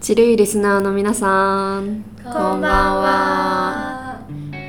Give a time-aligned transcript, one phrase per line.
[0.00, 2.04] ちるいリスナーの皆さん。
[2.22, 4.20] こんばんは。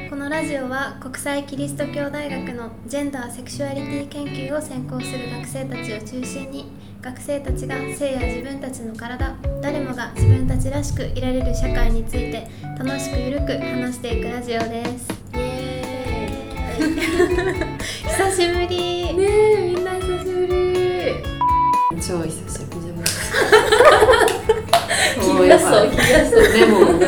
[0.10, 12.48] このラジオは国際キリスト教大学のジェンダーセクシュアリティ研究を専攻する学生たちを中心に学生たちが性や自分たちの体誰もが自分たちらしくいられる社会について
[12.80, 15.08] 楽しくゆるく話していくラジオです。
[15.36, 17.78] イエーイ。
[17.78, 19.14] 久しぶり。
[19.14, 19.26] ね
[19.58, 20.60] えみんな久しぶり。
[22.02, 22.69] 超久しぶり
[25.22, 27.00] じゃない気がそう気がそうでも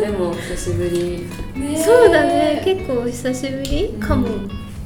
[0.00, 1.26] でも久しぶり。
[1.82, 2.62] そうだね。
[2.64, 4.28] 結構久しぶりかも、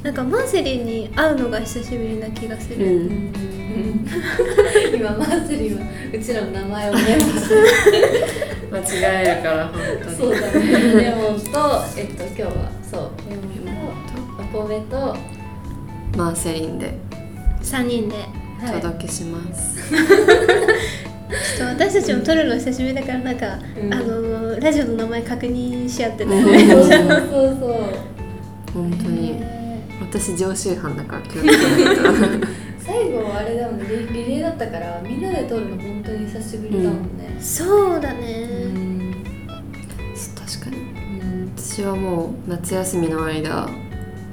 [0.03, 3.33] なんかマーセリンに会うのが久しぶりな気がすうる、ん。
[4.93, 7.55] 今マーセリンはうちらの名前をメモして
[8.71, 8.83] 間違
[9.25, 10.15] えるから本当に。
[10.15, 10.61] そうだね。
[11.03, 15.17] レモンとえっと今日はそうレモンとお米とは
[16.15, 16.97] マーセリンで
[17.61, 18.15] 3人で。
[18.15, 18.19] い。
[18.63, 19.93] お届けします、
[21.29, 23.93] ちょっと私たちも撮るの久しぶりだからなんか、うん。
[23.93, 26.35] あのラジオの名前確認し合ってた。
[26.35, 27.79] ようんねそうそうそう。
[28.73, 29.39] 本当に。
[29.39, 29.55] ね
[30.01, 31.47] 私常習犯だから気をつけ
[31.85, 32.47] ないと。
[32.85, 33.85] 最後あれだもんね。
[34.11, 37.35] リリレーだったからみんなで撮るの本当に久しぶりだもんね。
[37.39, 39.15] そうだうね、ん
[40.35, 40.77] 確かに。
[40.77, 43.67] うん私はもう夏休みの間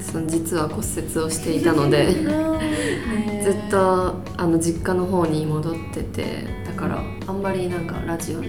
[0.00, 2.06] その実は骨折をしていたので
[3.42, 6.24] ずっとあの実家の方に戻ってて
[6.74, 8.48] だからあんまりなんかラジオに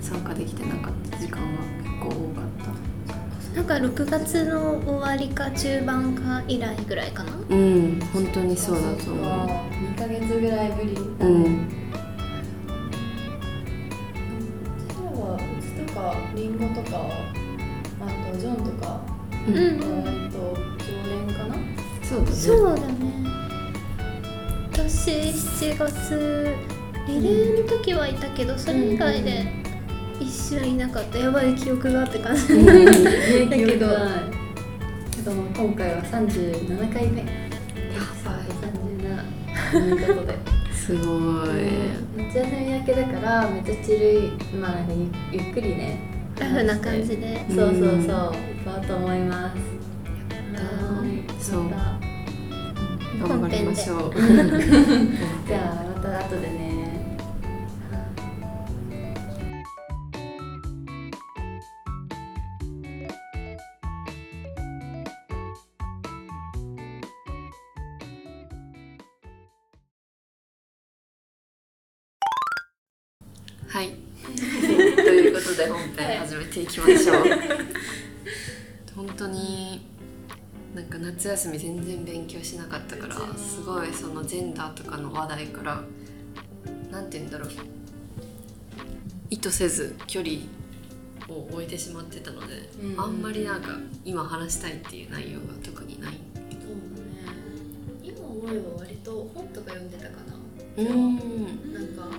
[0.00, 2.48] 参加できてなかった時間が結構多かっ
[3.54, 7.32] なんか6月の終わりか中盤か以来ぐらいかな？
[7.32, 10.92] たうん本当にそうだと思2ヶ月ぐらいぶり。
[10.92, 11.42] ううん。
[11.42, 11.68] う
[14.88, 16.96] ちらはうちとかリンゴとか
[18.00, 19.00] あとジョンとか
[19.46, 19.54] うん。
[19.54, 19.62] うん
[20.04, 20.36] 割と
[20.78, 21.54] 常連かな？
[22.02, 22.32] そうだね。
[22.32, 22.92] そうだね。
[24.72, 26.54] 私7月
[27.08, 29.46] リレーの時はいたけどそれ以外で
[30.20, 31.18] 一瞬いなかった。
[31.18, 32.52] やばい記憶がって感じ。
[32.52, 32.66] うん。
[33.48, 33.88] だけど
[35.10, 37.20] けど今回は37回目。
[37.22, 37.26] や
[38.24, 38.32] ば
[39.72, 40.38] 37ということで。
[40.74, 41.48] すごい。
[42.16, 44.30] 夏休み明けだからめっちゃチルい
[44.60, 44.92] まあなんか
[45.32, 45.98] ゆゆっくりね。
[46.38, 47.44] ラフな感じで。
[47.48, 47.86] そうそうそう。
[47.86, 48.02] うん。
[48.02, 49.78] 行こうと思います。
[50.54, 51.70] はいそう。
[53.26, 54.14] 頑張りましょう。
[55.46, 56.67] じゃあまた後でね
[75.58, 76.66] で本編始めてい。
[76.68, 77.24] きましょう
[78.94, 79.84] 本当に
[80.72, 85.82] なんか夏休み全然勉強しなかったからすごいそのジェンダーとかの話題から
[86.92, 87.50] なんて言うんだろう。
[89.30, 90.36] 意図せず距離
[91.28, 93.00] を置いてしまってたので、うん。
[93.00, 93.70] あんまりなんか
[94.04, 96.12] 今話したいっていう内容が特にない。
[96.14, 97.36] そうだね。
[98.02, 100.34] 今思えば割と本とか読んでたかな。
[100.76, 101.74] うん。
[101.74, 102.16] なんか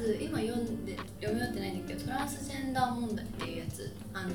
[0.00, 3.94] ず今読んで読み終わってないんだけどトランスジェンダー問題っていうやつ。
[4.12, 4.30] あの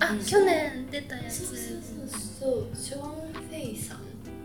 [0.00, 1.46] あ去年出たやつ。
[1.46, 2.76] そうそうそうそう。
[2.76, 4.00] ショーン・フェイさん。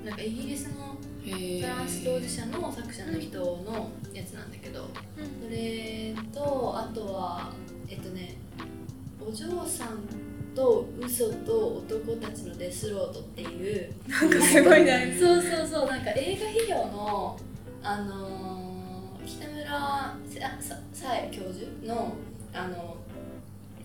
[0.05, 4.81] なんかイギリスのへトランス当事者の作者の人のやつなんだけど
[5.17, 5.49] うん。
[5.49, 7.51] それとあとは
[7.89, 8.35] えっとね
[9.19, 9.99] お嬢さん
[10.53, 13.93] と嘘と男たちのデスロードっていう。
[14.07, 15.15] なんかすごいね。
[15.19, 15.87] そうそうそう。
[15.87, 17.39] なんか映画批評の
[17.81, 18.64] あのー
[19.25, 20.15] 北村
[20.93, 22.13] さえ教授の
[22.53, 22.97] あの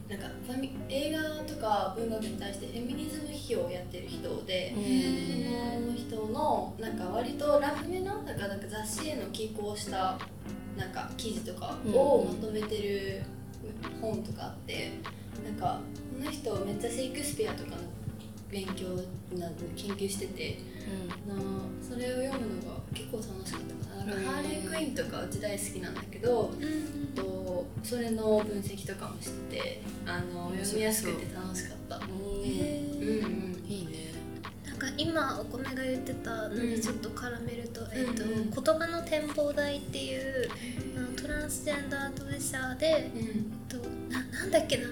[0.09, 10.19] なんかファミ映画とか文学に対してフェミニズム批評をやってる人で、その人のなんか割とラフめななんかなんか雑誌への寄稿した
[10.77, 13.23] なんか記事とかをまとめてる
[14.01, 14.93] 本とかあって
[15.45, 15.81] なんか
[16.19, 17.77] この人めっちゃシェイクスピアとかの
[18.51, 18.89] 勉強
[19.39, 20.59] な研究してて
[21.29, 21.43] なそ
[24.81, 31.97] イーンとかうち大好きなんだけどうんとそれの分析とかもしててあの読みやすくて楽しかった。
[31.97, 33.65] うんへうんーうん。
[33.69, 34.11] いいね。
[34.67, 38.51] なんか今お米が言ってたのにちょっと絡めると、えっとうんうん。
[38.51, 40.49] 言葉の展望台っていう
[41.21, 43.77] トランスジェンダー当事者で、えっと、
[44.11, 44.89] ななんだっけな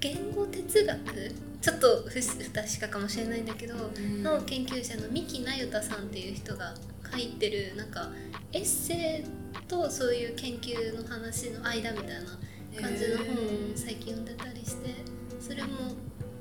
[0.00, 1.34] 言語哲学？
[1.60, 4.22] ちょっと不不確かかもしれないんだけど、ん。
[4.22, 6.74] の研究者の三木那由他さんっていう人が
[7.12, 8.10] 書いてるなんか
[8.52, 13.28] エッセイとそういう研究の話の間みたいな感じの本を
[13.74, 14.94] 最近読んでたりして
[15.40, 15.68] それも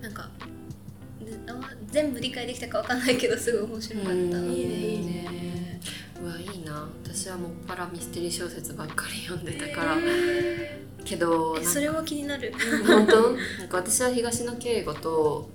[0.02, 0.30] なんか
[1.88, 4.24] 全部理解できたかわかんないけどすごい面白かったうん。
[4.24, 5.80] いいねいいね。
[6.22, 6.90] うわいいな。
[7.04, 9.98] 私私はもっぱらミステリー小説ばっかり読んでたから、
[11.04, 12.54] けどなんかえそれも気になる。
[12.88, 13.34] 本当？
[13.60, 15.50] なんか私は東野圭吾と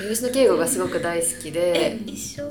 [0.00, 2.50] 東野圭吾がすごく大好きで一緒？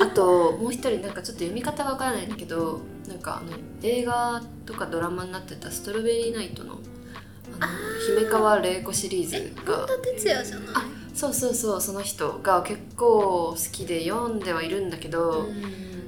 [0.00, 6.78] あともう一人なんかちょっと読み方がわからないんだけどなんかあの映画とかドラマになってた「ストロベリーナイトの」
[7.58, 7.72] あの
[8.06, 9.76] 姫川玲子シリーズが。
[9.78, 10.84] 本田哲也じゃないあ
[11.14, 15.46] そうそうそうその人が結構好きで読んではいるんだけど、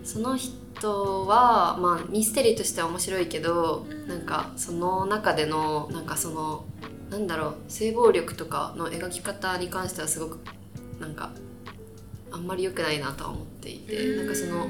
[0.05, 4.07] その人は、まあ、ミステリーとしては面白いけど、うん。
[4.07, 6.67] なんかその中でのなんかその
[7.11, 10.41] なんだろう性暴力とかの描き方に関してはすごく
[11.01, 11.31] なんか
[12.31, 14.69] あんまり良くないなとは思っていて、なんかその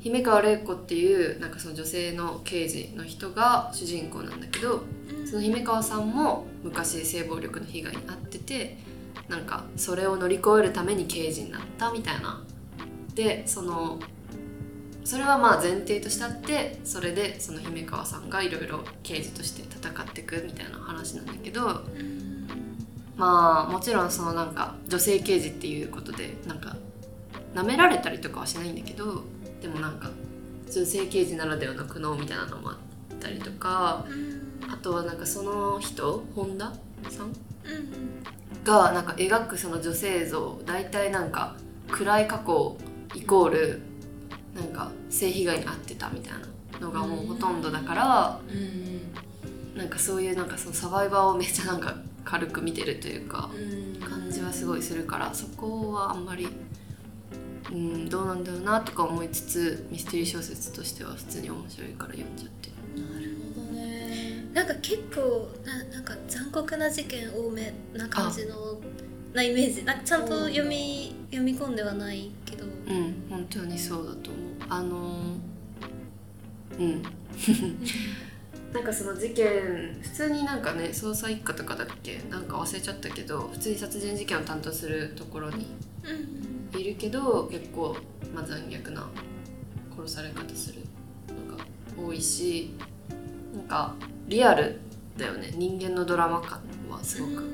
[0.00, 4.82] 姫川玲子っていうなんかその女性の刑事の人が主人公なんだけど
[5.26, 8.78] その姫川さんも昔性暴力の被害に遭ってて
[9.28, 12.42] なんかそれを乗り越えるために刑事になったみたいな。
[13.14, 13.98] でその
[15.04, 21.82] それはまあ前提としてあってそれでその姫川さんがいろいろ刑事として戦っていくみたいな話なんだけど
[23.20, 26.74] まあもちろんそのなんか女性刑事っていうことでなんか
[27.54, 29.22] 舐められたりとかはしないんだけど
[29.60, 30.10] でもなんか
[30.66, 32.72] 女性刑事ならではの苦悩みたいなのもあ
[33.14, 34.06] ったりとか
[34.72, 36.72] あとはなんかその人本田
[37.10, 37.34] さん？
[38.64, 41.56] がなんか描くその女性像大体なんか
[41.90, 42.78] 暗い過去
[43.14, 43.82] イコール
[44.54, 46.32] なんか性被害に遭ってたみたい
[46.80, 48.40] なのがもうほとんどだから
[49.76, 53.50] なんかそういうなんかそのサバイバーをめっちゃなんか軽く見てるというか
[54.08, 56.48] 感じはすごいするからそこはあんまり
[57.70, 64.44] うんどうなんだろうなとか思いつつミステリー小説としては普通に面白いから読んじゃってなるほどね。
[64.52, 68.80] なんか結構ななんか残酷な事件多めな感じの
[69.32, 69.84] なイメージ。
[69.84, 72.64] なんかちゃんと読み読み込んではないけど。
[72.64, 74.42] うん本当にそうだと思う。
[74.68, 77.02] あのーうん
[78.72, 82.20] なんかその事件普通になんかね捜査一課とかだっけ？
[82.30, 85.66] なんか忘れちゃったけど普通に殺人事件を担当するところに
[86.72, 87.96] うんいるけど結構、
[88.32, 89.08] まあ、残虐な
[89.96, 90.82] 殺され方する
[91.28, 91.64] のが
[92.00, 92.72] 多いし
[93.54, 93.94] なんか
[94.28, 94.78] リアル
[95.16, 95.52] だよね。
[95.56, 97.44] 人間のドラマ感はすごく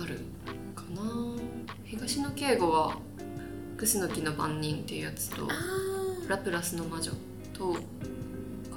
[0.00, 0.20] ある
[0.74, 1.02] かな。
[1.84, 2.96] 東野圭吾は
[3.76, 5.48] 「クスノキの番人」っていうやつとあ
[6.28, 7.10] 「ラプラスの魔女」
[7.52, 7.76] と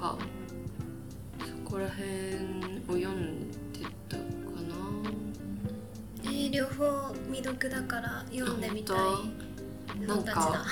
[0.04, 0.18] か
[1.40, 2.04] そこら辺
[2.88, 4.22] を読んでたか
[4.68, 4.70] な。
[6.22, 10.06] ーえー両方未読だから読んでみたい。
[10.06, 10.64] なんか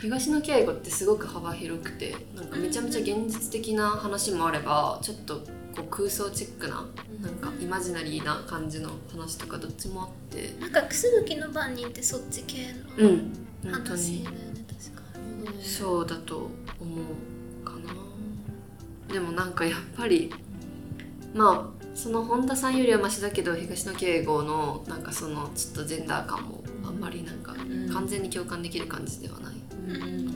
[0.00, 5.40] 東野圭吾ってすごく幅広くてなんかめちゃめちゃ現実的な話もあればちょっと
[5.76, 6.86] こう空想チックな
[7.20, 10.54] なんかイマジナリーな感じの話とかどっちもあって。
[10.58, 13.32] なんか楠木の番人ってそっち系のうん。
[13.64, 14.24] 本当に。
[14.24, 15.02] 話だよね確か
[15.62, 16.50] そうだと
[16.80, 17.33] 思う
[19.14, 20.28] でもなんかやっぱり
[21.34, 27.54] まあその本田さんよりはマシだけど東野圭吾のなんかそのちょっとジェンダー感もあんまりなんか
[27.92, 29.54] 完全に共感できる感じではない
[29.88, 30.26] うん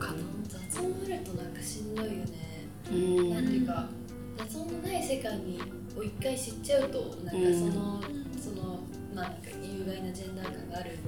[0.00, 0.14] かな。
[0.48, 2.26] 雑音あるとなんかしんどいよね
[2.90, 3.86] うんなんていうか
[4.38, 5.60] 雑音のない世界に
[5.96, 8.02] を一回知っちゃうとなんかその、
[8.42, 8.80] その
[9.14, 10.98] まあなんか有害なジェンダー感がある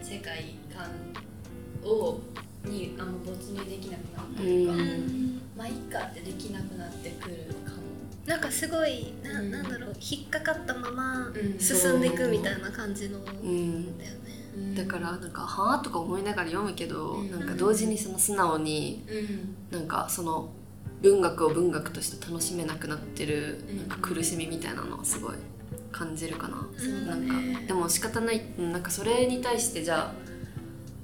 [0.00, 0.88] 世界観
[1.82, 2.20] を
[2.64, 7.78] にあんま没入できなくなったとか、うんまあいっかってできなくなってくるかも。
[8.26, 9.48] なんかすごいな,、うん。
[9.48, 11.58] ん、なんだろう引っかかったままうん。
[11.58, 13.22] 進んでいくみたいな感じの、う。
[13.46, 13.98] ん。
[13.98, 14.74] だよね。
[14.76, 17.30] だからなんか「はあ?」とか思いながら読むけど、うん。
[17.30, 19.04] なんか同時にその素直に
[19.70, 19.78] うん。
[19.78, 20.48] なんかその
[21.02, 23.76] 文学を文学として楽しめなくなってるうん。
[23.78, 25.34] なんか苦しみみたいなのはすごい
[25.92, 26.66] 感じるかな。
[27.06, 27.54] なんね。
[27.60, 30.12] かでも仕方ないうんなんかそれに対してじゃ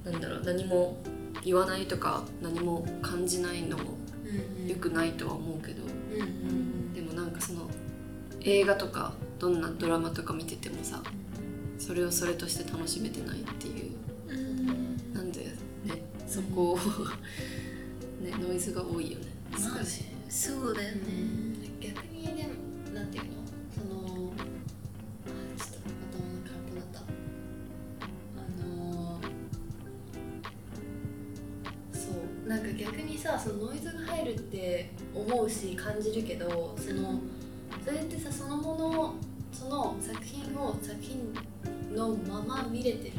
[0.07, 0.97] あなんだろう何も
[1.45, 4.00] 言わないとか何も感じないのもうん
[4.66, 5.82] 良くないとは思うけど。
[5.82, 7.68] うんうんでもなんかその
[8.42, 11.02] 映画とかどんなドラマとか見ててもさ
[11.78, 13.92] それをそれとして楽しめてないっていう。
[14.28, 15.14] うん。
[15.14, 15.44] なんで
[15.84, 16.78] ねそこを
[18.22, 19.26] ねノイズが多いよね。
[19.52, 19.60] まあ
[20.28, 21.50] そうだよね、
[33.30, 37.20] さそのノイズが入るって思うし感じるけどその
[37.84, 39.14] それってさそのもの
[39.52, 41.32] その作品を作品
[41.94, 43.12] のまま見れてる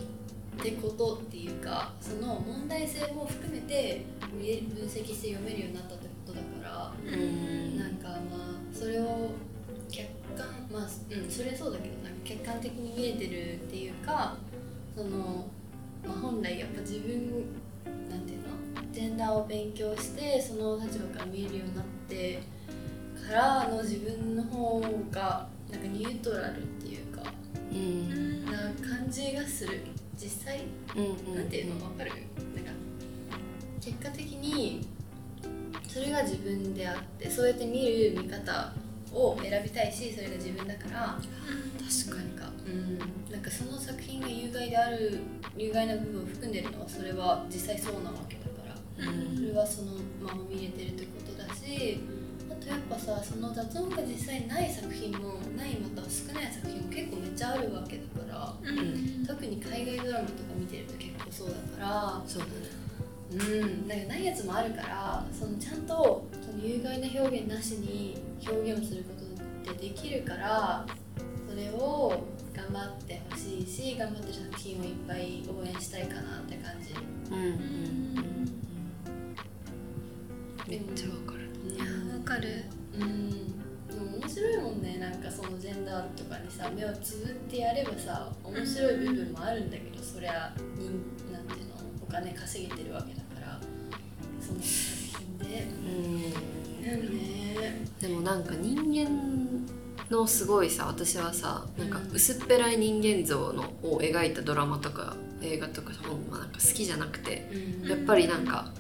[0.60, 7.80] ってことっていうかその問題性も含めて分析して読めるようになったってことだからうん。
[7.80, 8.20] なんかまあ
[8.74, 9.30] それを
[9.90, 14.36] 客観まあうんそれはそうだけどなんか客観的に見れてるっていうか
[14.96, 15.48] その、
[16.06, 17.46] まあ、本来やっぱ自分
[18.10, 18.71] なんていうの？
[19.18, 22.42] ダーを勉強してその立場から見えるようになって
[23.28, 24.80] からの自分の方
[25.12, 27.24] がなんかニュートラルっていうか
[27.72, 28.46] うん。
[28.46, 28.52] な
[28.86, 29.82] 感じがする。
[30.18, 30.62] 実際
[30.96, 32.12] うんなんていうの分かる？
[32.12, 32.16] な
[32.62, 32.72] んか
[33.80, 34.86] 結果的に
[35.88, 38.74] それが自分であってそうやって見る見方
[39.14, 41.20] を選びたいしそれが自分だから
[42.06, 42.30] 確かに。
[42.40, 43.00] かうん。
[43.32, 45.20] なんかその作品が有害である
[45.58, 48.36] 有害な部分を含んでるのはそれは実際そうなわけ
[48.98, 52.02] それはそのまま見れてるってことだし
[52.50, 59.26] あとやっぱさその雑音が実際ない作品もないまたは少ない作品も結構めっちゃあるわけだからうん。
[59.26, 62.52] 特に海外ドラマとか見てると結構そうだからそうだね。
[63.32, 69.14] うん、なんかないやつもあるからそのちゃんとその有害な表現なしに表現をするこ
[69.66, 70.86] とってできるから
[71.50, 76.94] それを頑張ってほしいし頑張ってる作品をいっぱい応援したいかなって感じ。
[77.34, 77.48] うんうんう
[78.48, 78.51] ん
[80.72, 81.50] めっちゃわかる。
[81.70, 82.64] いやわかる。
[82.94, 83.30] うん。
[83.90, 85.00] でも面白いもんね。
[85.00, 93.60] なんかそのジェンダーとかにさ目をつぶってやればさ面白い部分もあるんだけどそりゃ人なんていうのお金稼げてるわけだから。
[94.40, 95.64] その作品で。
[95.64, 96.82] うん。
[96.82, 99.68] でもねでもなんか人間
[100.10, 107.46] のすごいさ私はさなんか薄っぺらい人間像のを描いたドラマとか映画とか本はなんか好きじゃなくて
[107.84, 108.72] やっぱりなんか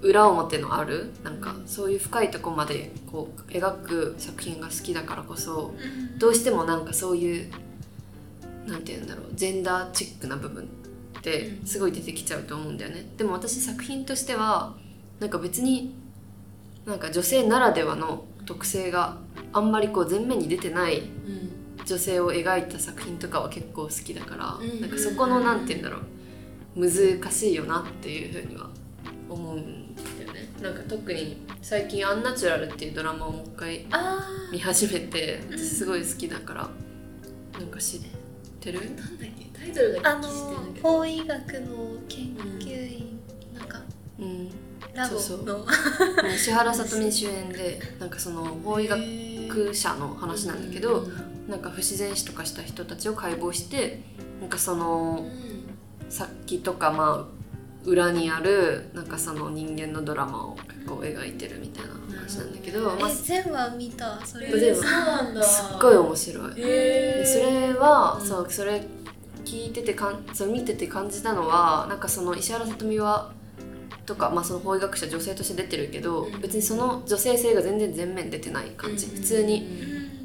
[0.00, 5.74] 裏表のあるなんかそういう深いとこまでこう描く作品が好きだからこそ
[6.18, 7.50] どうしてもなんかそういう
[8.66, 13.06] なんて言うんだろうジェンダーチックな部分ってすごい出てきちゃうと思うんだよね。
[13.16, 14.74] でも私作品としては
[15.18, 15.94] なんか別に
[16.86, 19.16] なんか女性ならではの特性が
[19.52, 21.48] あんまりこう前面に出てないうん。
[21.84, 24.80] 女性を描いた作品とかは結構好きだから、うん。
[24.82, 26.00] なんかそこのなんて言うんだろう
[26.78, 28.68] 難しいよなっていうふうには
[29.30, 29.87] 思うん
[30.62, 34.20] なんか特に最近「アンナチュラル」っていうドラマをもう一回あ
[34.52, 36.68] 見始めて私すごい好きだから
[37.60, 38.00] なんか知っ
[38.60, 38.80] てる？
[38.80, 39.58] なんだっけ？
[39.60, 40.88] タイトルだああのけ知ってるんだけど。
[40.88, 43.20] 法医学の研究員
[43.56, 43.80] なんか
[44.18, 44.50] うん。
[44.94, 45.20] ラボの。
[45.20, 45.66] そうそう。
[46.34, 51.06] 石原さとみ主演でなんかその法医学者の話なんだけど
[51.48, 54.02] なんか不自然死とかした人たちを解剖して
[54.40, 55.28] なんかその
[56.08, 57.37] 殺気とかまあ
[57.88, 64.24] 裏にあるなんかその人間のドラマを結構描いてるみたいな話なんだけど、まあ、全話見た？
[64.26, 64.48] それ。
[64.48, 65.40] 全部そうなんだ。
[65.40, 65.44] っ
[65.80, 66.52] ごい面白い。
[66.58, 68.26] えそれは、うん。
[68.26, 68.82] そうそれ
[69.44, 73.32] 聞いててかんそれ見てて感じたのはなんかその石原さとみは
[74.04, 76.40] とか、まあ、その法医学者女性として出てるけど、うん。
[76.40, 79.66] 別にその女性性が全然前面出てない感じ、普通に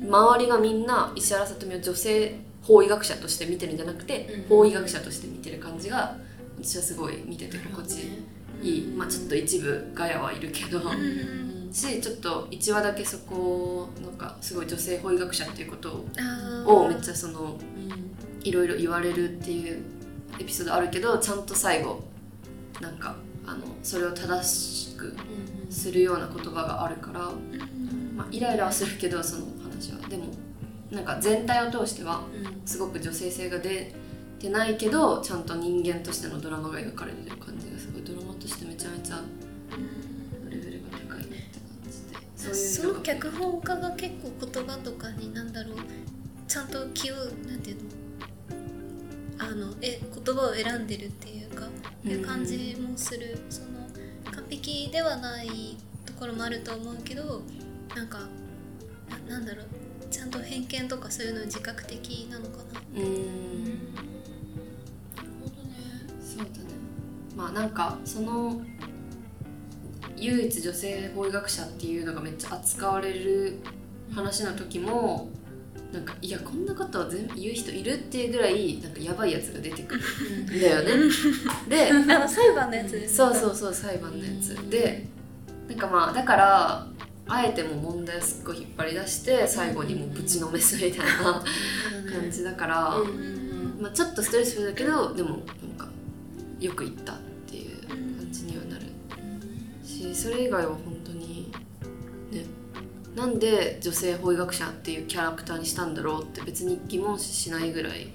[0.04, 0.08] うん。
[0.10, 4.58] 周りがみんな石原さとみを女性法医学者として見てるんじゃなくて、うん。
[4.58, 6.18] 法医学者として見てる感じが
[6.64, 8.24] 私はすごい見てて心地
[8.62, 16.06] いい、まあ、ちょっと一部ガヤはいるけど、うんしちょっと1話だけそこをなんかすごい女性法医学者っていうこと
[16.68, 17.58] をめっちゃその
[18.44, 19.84] いろいろ言われるっていう
[20.40, 22.04] エピソードあるけどちゃんと最後
[22.80, 23.16] なんか
[23.46, 25.16] あのそれを正しく
[25.72, 30.08] するような言葉があるから、うんまあ、イライラはするけどその話は。
[30.08, 30.26] でも
[30.92, 32.22] なんか全体を通しては
[32.66, 33.96] すごく女性性が出
[34.44, 39.22] てないけどちゃんと人間としてのドラマが描かれてる感じがすごいドラマとしてめちゃめちゃ
[40.50, 45.78] レベルが高いなって感じでそういうその脚本家が結構言葉とかになんだろう
[46.48, 47.22] ちゃんと気をな
[47.56, 47.84] んていうの？
[49.40, 51.68] あのえ言葉を選んでるっていうか、
[52.06, 53.38] いう感じもする。
[53.50, 53.68] その
[54.32, 57.42] 完璧ではないところもあると思うけど
[57.96, 58.20] なんか
[59.10, 59.66] ななんだろう。
[60.12, 62.80] ちゃんと偏見とかそういうの自覚的なのかな。
[62.96, 63.80] うーん
[66.38, 66.54] そうだね。
[67.36, 68.62] まあなんかその
[70.18, 73.60] 唯一女性法医学者っていうのがめっちゃ扱われる
[74.14, 75.30] 話の時も
[75.92, 80.02] なんかいやこんなことを全部言う人いるっていうぐらいなんかやばいやつが出てくる。
[80.44, 81.12] んだよね。
[81.70, 84.56] であの裁判のやつですそうそうそう裁判のやつ。
[84.70, 85.08] で
[85.68, 86.88] なんかまあだから
[87.28, 91.44] あえても問題をすっごい引っ張り出して最後にもうぶちのめすみたいな
[92.12, 92.98] 感じだから、
[93.80, 95.40] まあ、ちょっとストレスフルだけどでもなん
[95.78, 95.88] か
[96.64, 98.86] よく言ったっていう感じにはなる
[99.84, 101.52] しそれ以外は本当に
[102.32, 102.46] ね
[103.16, 108.08] なんで女性法医学者っていうキャラクターにしたんだろうって別に疑問視しないぐらい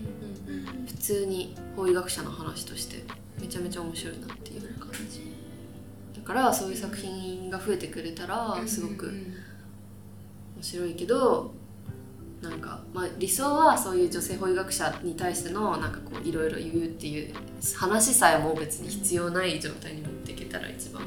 [0.87, 3.05] 普通に法医学者の話として
[3.41, 5.29] めちゃめちゃ面白いなっていう感じ。
[6.17, 9.07] だからそういう作品が増えてくれたらすごく
[10.57, 11.55] 面白いけど
[12.43, 17.35] なんか、まあ、理想はそういう女性法医学者に対してのなんかこういろいろ言うっていう
[17.77, 21.03] 話さえも別に必要ない状態に持っていけたら一番。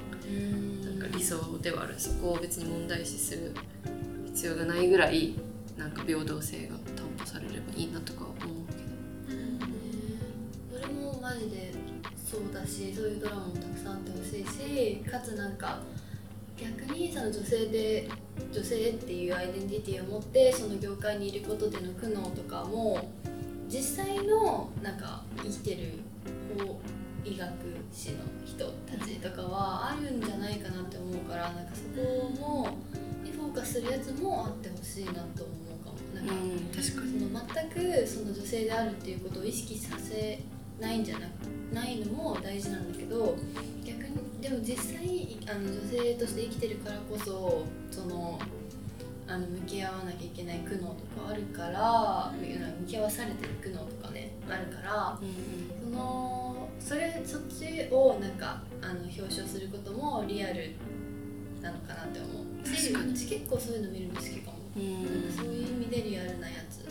[0.83, 3.51] なんか理想ではあるそこを別に問題視する
[4.27, 5.33] 必要がないぐらい
[5.77, 8.81] なんか平等性が担保されればいいなとか思うけど。
[10.81, 11.73] それもマジで
[12.29, 15.81] そうだしそういうドラマもたくさんあってほしいしかつなんか
[16.61, 18.09] 逆にその女性で
[18.51, 23.09] 女性っていうアイデンティティを持ってその業界にいることでの苦悩とかも
[23.67, 25.99] 実際のなんか生きてる
[26.57, 26.79] 法
[27.23, 27.51] 医学
[27.91, 32.77] 士の人たちとかはあるんじゃないかなって思うからなんかそこも
[33.23, 35.97] にフォーカスするやつもあってほしいなと思うかも。
[36.15, 40.39] なんかうん確かにその全くその女性であるっていうことを意識させ
[40.79, 41.27] ないんじゃな
[41.71, 43.37] ないのも大事なんだけど
[43.85, 44.00] 逆に
[44.41, 48.39] でも実際あの女性として生きてるからこそその
[49.27, 52.33] あの向き合わなきゃいけない苦悩とかあるから
[52.81, 55.19] 向き合わされてる苦悩とかねあるから
[55.83, 60.73] そのそれそっちをなんかあの表彰することもリアル
[61.61, 62.67] なのかなって思う。
[62.75, 63.17] し確かに。
[63.17, 65.31] 私結構そういうの見るの好きかも、うん。
[65.31, 66.81] そういう意味でリアルなやつ。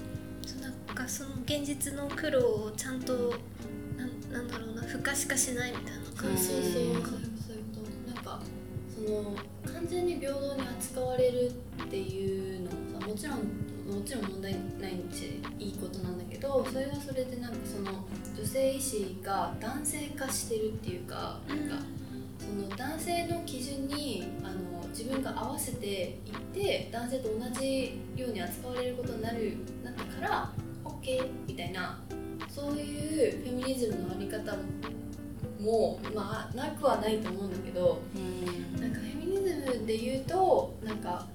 [0.62, 3.34] なんかその現実の苦労をちゃんと
[3.96, 6.42] なんなんだろうな不可視化しないみたいな感じ。
[6.42, 7.29] そうそうそうそう
[9.06, 9.34] その
[9.72, 11.50] 完全に平等に扱われる
[11.84, 13.38] っていうのもさもちろん
[13.96, 18.04] もちろん問題ないしいいことなんだけどそれはそれでなんかその
[18.36, 21.84] 女性医師が男性化してるっていうかなんか
[22.38, 30.52] その男性の基準にあの自分が合わせていって男性と同じように扱われることになるなったから
[30.84, 31.98] OK みたいな
[32.48, 34.56] そういうフェミニズムのあり方
[35.60, 38.80] もまあなくはないと思うんだけどうん。
[38.80, 41.26] なんかフェミニズムで言うとなんか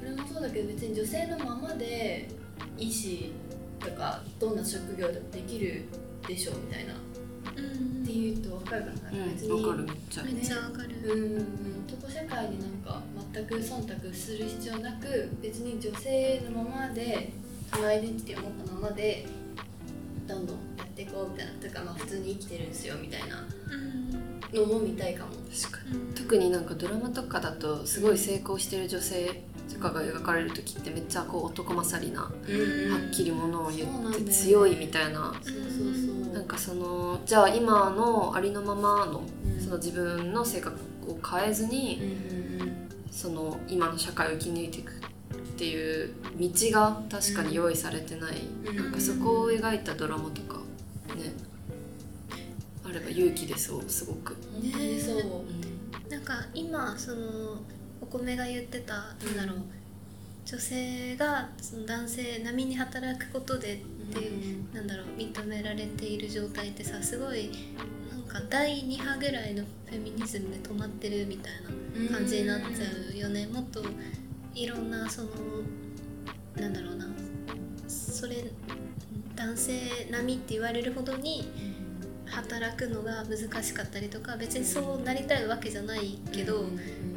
[0.00, 2.28] これもそうだけど別に女性のままで
[2.76, 3.32] 医師
[3.80, 5.84] とかどんな職業でもできる
[6.26, 6.92] でしょみたいな。
[6.94, 6.96] っ
[7.56, 8.04] うん。
[8.04, 10.22] ていうと分かるかな、うん別にわかるめっちゃ。
[10.24, 11.46] めっちゃわかる、うん
[11.88, 17.32] 男社会になんか全く忖度する必要なく別に女性のままで
[17.72, 19.26] そのアイデンティティを持ったままで
[20.26, 21.52] どんどんやっていこうみたいな。
[21.54, 23.40] とかまあ普通に生きてるんですよみたいな。
[23.40, 23.57] うん
[24.54, 25.30] のも見たいかも。
[25.54, 26.14] 確かうんに。
[26.14, 33.08] 特になんかドラマとかだとすごい成功してる女性とかが描かれる時ってめっちゃこう男勝りなはうん。
[33.08, 35.34] っきりものを言って強いみたいな。
[35.42, 35.62] そうそう
[36.24, 36.34] そう。
[36.34, 39.60] なんかそのじゃあ今のありのままのうん。
[39.60, 40.76] その自分の性格
[41.08, 42.00] を変えずうんに
[42.60, 42.88] うん。
[43.10, 44.94] その今の社会を生き抜いていくっ
[45.58, 48.34] ていう道が確かに用意されてない、
[48.66, 50.58] うんなんかそこを描いたドラマとか
[51.16, 51.32] ね
[52.88, 57.60] あれば勇気出そうすごく、うん本当にそう、なんか今その
[58.00, 59.62] お米が言ってたなんだろう
[60.46, 63.78] 女性がその男性並みに働くことでっ
[64.14, 67.50] ていう、なんだろう認められている状態ってさすごい
[68.10, 71.52] なんか第2波ぐらいのフェミニズムで止まってるみたい
[72.08, 72.68] な感じになっちゃ
[73.14, 73.46] うよね。
[73.46, 73.82] もっと
[74.54, 75.28] いろんなその
[76.56, 77.06] なんだろうな
[77.86, 78.44] それ
[79.36, 81.48] 男性並みって言われるほどに
[82.30, 86.64] 働くのが難しかったりとか別にそうなりたいわけじゃないけど、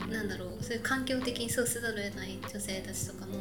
[0.09, 3.33] なんだろうそういう環境的にそうせざるを得ない女性たちとかも。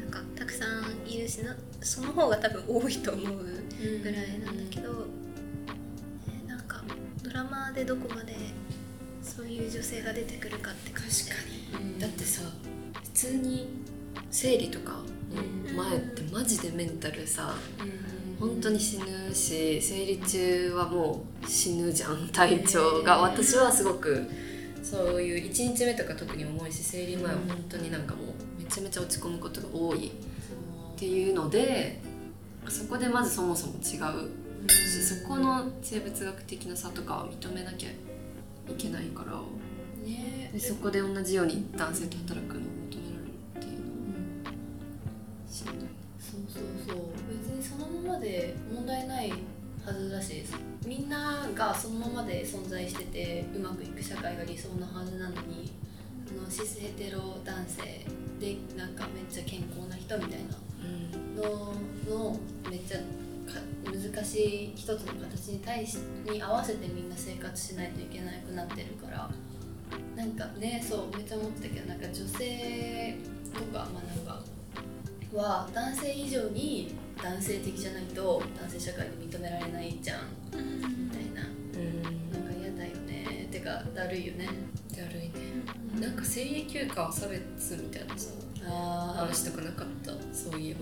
[0.00, 3.36] なんかたくさんいるしなその方が多分多いと思う
[4.02, 5.06] ぐらいなんだけど、
[6.28, 6.82] えーなんか
[7.22, 8.34] ドラマでどこまで
[9.22, 12.00] そういう女性が出てくるかって感じだよね。
[12.00, 12.42] だってさ
[13.02, 13.68] 普通に
[14.30, 17.54] 生理とかの前ってマジでメンタルさ
[18.38, 23.16] 本当に死ぬし生理中はもう死ぬじゃん体調が。
[23.16, 24.28] ね私はすごく
[24.82, 30.10] そういう1日目とか特に重いし生理前は本当になんかもうめちゃめちゃ落ち込むことが多いっ
[30.96, 32.00] ていうので
[32.68, 37.92] そこでまずそもそも違うしそこの生物学的な差とかは認めなきゃい
[38.76, 39.32] けないから。
[40.06, 40.50] ね。
[40.52, 44.52] でそこで同じように男性と働くのを求められるっていうのは
[45.50, 45.97] しんどい
[46.30, 47.06] そうそうそう。
[47.30, 49.32] 別にそのままで問題ない
[49.88, 50.44] はずだし
[50.86, 55.72] みんながそのままで存在しててうまくいく社会が理想なはずなのに
[56.26, 58.04] そのシスヘテロ男性
[58.38, 61.74] でなんかめっちゃ健康な人みたいなの
[62.08, 62.38] の
[62.70, 62.98] めっちゃ
[63.86, 65.96] 難しい一つの形に対し
[66.30, 69.30] に合わせてみんな生活しないといけなくなってるから
[70.14, 73.16] なんかねそうめっちゃ思ってたけどなんか女性
[73.54, 74.42] とかまあなんか
[75.34, 80.20] は男性以上に男性的じゃないと男性社会で認められないじゃん
[80.52, 81.42] みたいな。
[81.42, 83.48] うんなんか嫌だよね。
[83.50, 84.48] てかだるいよね。
[84.96, 85.30] だるいね。
[86.00, 87.42] なんか生理休暇は差別
[87.76, 88.30] みたいなさ
[88.66, 90.12] あ話とかなかった？
[90.34, 90.80] そういえば。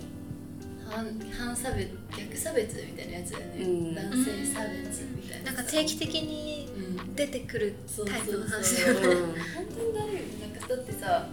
[0.88, 1.04] 反
[1.36, 3.94] 反差別逆差別みたいなやつだよね、うん。
[3.94, 7.14] 男性差別みたいななんか定期的にうん。
[7.16, 9.26] 出てくるそうタイプの話そうそうだよねう。
[9.26, 9.26] ん。
[9.26, 10.26] 本当にだるいよね。
[10.42, 11.26] なんかだってさ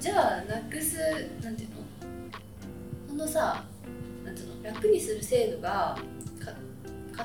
[0.00, 0.98] じゃあなくす
[1.42, 1.73] なんていうの？
[1.73, 1.73] こ
[3.24, 3.64] のさ
[4.24, 5.96] なんうの楽にする制度が
[6.38, 6.52] か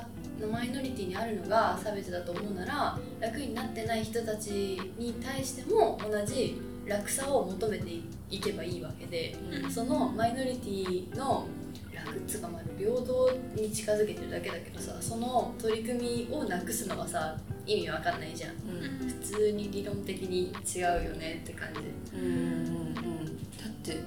[0.00, 0.06] か
[0.40, 7.90] のマイノリティにあるのが差別だと思うなら楽になってない人たちに対しても同じ楽さを求めて
[8.30, 9.36] いけばいいわけで
[9.68, 11.46] そのマイノリティの
[11.92, 17.36] 楽っつうかまあ平等に近づけてるだけだけどさその取り組みをなくすのはさ
[17.66, 18.50] 意味わかんないじゃん。
[18.52, 19.08] うん。
[19.08, 22.16] 普通に理論的に違うよねって感じ。
[22.16, 22.24] うん。
[22.24, 22.32] うん。
[22.32, 23.26] うん。
[23.26, 23.98] だって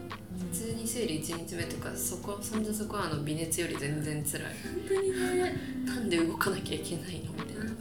[0.84, 4.44] に生理1日目とかそこそんじゃそこはあの微熱より全然辛い。
[4.44, 4.52] 本
[4.88, 5.56] 当にね。
[5.86, 7.62] なんで動かなきゃいけないのみたいな。
[7.64, 7.76] 本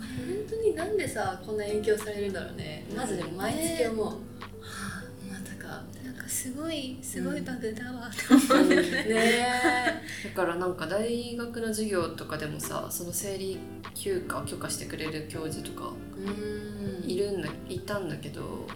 [0.48, 2.86] 当になんでさこんな影響されるんだろうね。
[2.96, 5.82] まずでも毎月思う、はあまたか。
[6.04, 8.08] なんかすごいすごいバグだわ。
[8.08, 8.76] って思う、ね
[10.24, 13.58] だからなんか大学の授業とかでもさその生理
[13.94, 17.10] 休暇を許可してくれる教授とかうん。
[17.10, 18.66] いるんだいたんだけど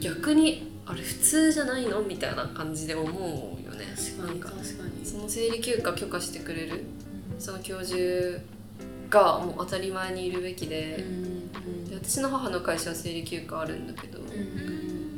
[0.00, 2.00] 逆にあれ普通じゃないの？
[2.02, 3.86] みたいな感じで思うよね。
[3.96, 6.84] 確かになんか確かにその生理休暇許可してくれる
[7.38, 8.40] その教授
[9.10, 11.50] がもう当たり前にいるべきで,、うん
[11.88, 15.16] で私の母の会社は生理休暇あるんだけど、なんかうん。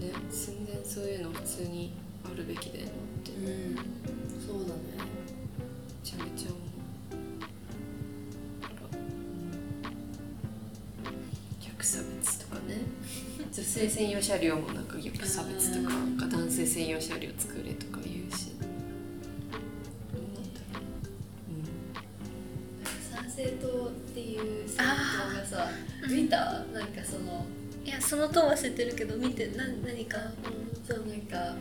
[0.00, 1.92] ね全然そういうの普通に
[2.24, 3.32] あるべきだよなって。
[3.32, 3.34] う
[3.72, 3.76] ん。
[4.46, 4.80] そうだね。
[6.02, 6.69] めちゃめちゃ思う
[13.60, 18.52] 女性専用車両もなんか逆差別とかか男性専用車両作れとか言うし。
[18.58, 18.64] ど
[20.18, 20.80] うなんだろ
[22.80, 25.68] う、参政党っていう政党がさ
[26.08, 26.64] 見た？
[26.72, 27.44] なんかその
[27.84, 30.16] いやその党は知ってるけど見てな何か、
[30.88, 31.54] そうなんか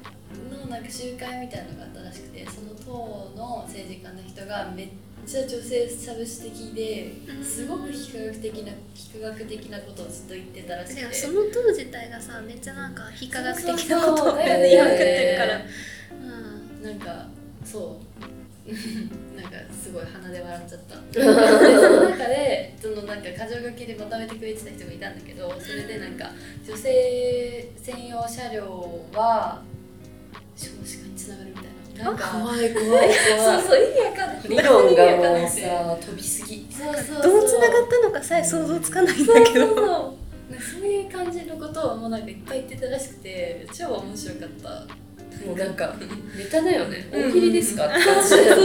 [0.49, 7.13] のなんか集会みたいなのがあったらしくてその党の政治家の人がめっちゃ女性差別的で
[7.43, 11.13] すごく非科学的な非科学的なことをずっと言ってたらしくて。
[11.13, 15.65] その党自体がさめっちゃなんか非科学的なことを言いまくってるから、へ
[16.11, 16.83] うん。
[16.83, 17.27] なんか
[17.63, 18.09] そう。
[19.39, 20.95] なんかすごい鼻で笑っちゃった。
[21.11, 26.31] で その中でそのなんか箇条書きでまとめてくれてた人がいたんだけどそれでなんか
[26.65, 29.63] 女性専用車両は
[30.55, 31.68] 少子化につながるみたいな
[31.99, 33.61] なんか怖い怖いそう怖い。
[33.67, 34.41] そう意味わかんない。
[34.47, 36.65] 理論がもうさ飛びすぎ。
[36.71, 37.21] そうそうそう。
[37.23, 39.67] どうつながったのかさえ想像つかないんだけど。
[39.67, 39.85] そうそう。
[39.85, 44.69] そうなんかそういう感じのことをもうなんかいっぱい言ってたらしくて超面白かった。
[45.45, 45.93] もうなんか
[46.37, 47.07] ネタだよね。
[47.11, 47.29] うん。
[47.29, 47.85] 大喜利ですか？
[47.87, 48.63] って感じだよね。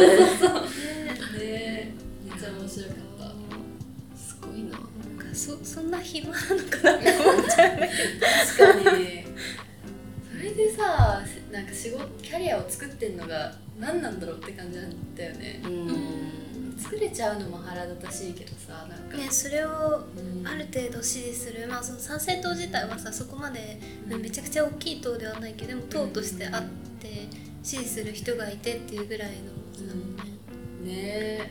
[1.38, 1.94] ね
[2.24, 4.16] めっちゃ面白かった。
[4.16, 4.70] すごいな。
[4.70, 4.78] なん
[5.28, 9.24] かそそんな暇なのかなって思っちゃう確かに。
[10.30, 11.20] それでさ
[11.54, 15.62] なんか仕事キャリアを作ってんのが何なんだろうって感じなんだよね。
[15.64, 16.76] うん。
[16.76, 19.68] 作れちゃうのも腹立たしいけどさなんか、ねそれを
[20.16, 20.46] うん。
[20.46, 21.68] ある程度支持する。
[21.68, 23.78] まあその参政党自体はさそこまで
[24.10, 24.20] うん。
[24.20, 26.62] めちゃくちゃ大きい党ではないけどでも党としてあっ
[27.00, 27.28] て
[27.62, 31.38] 支持する人がいてっていうぐらいのだもんね。
[31.38, 31.50] ね。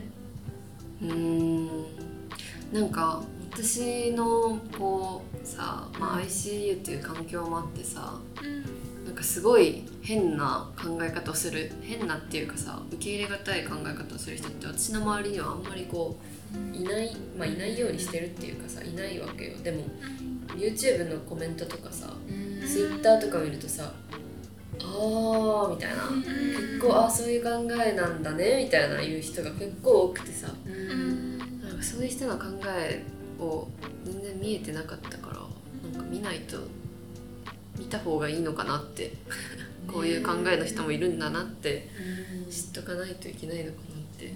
[1.01, 1.67] うん。
[2.73, 8.19] なんか私のこうさ、まあ、ICU っていう環境もあってさ
[9.13, 16.17] なんかすごい変な考え方をする変なっていうかさ受け入れがたい考え方をする人って私の周りにはあんまりこ
[16.73, 19.57] ういないまあいないようにしてるっていうかさいないわけよ。
[19.57, 19.83] でも
[20.55, 22.67] YouTube のコメントとかさうん。
[22.67, 23.93] Twitter とか見るとさ
[24.79, 26.09] あーみたいな。
[26.09, 27.49] 結構あそういう考
[27.85, 33.03] えなんだねみたいな言う人が結構多くてさなんかそういう人の考え
[33.39, 33.67] を
[34.03, 36.57] 全然見えてなかったからなんか見ないと
[37.77, 39.13] 見た方がいいのかなって。
[39.85, 41.89] こういう考えの人もいるんだなって
[42.49, 44.33] 知っとかないといけないのかなって。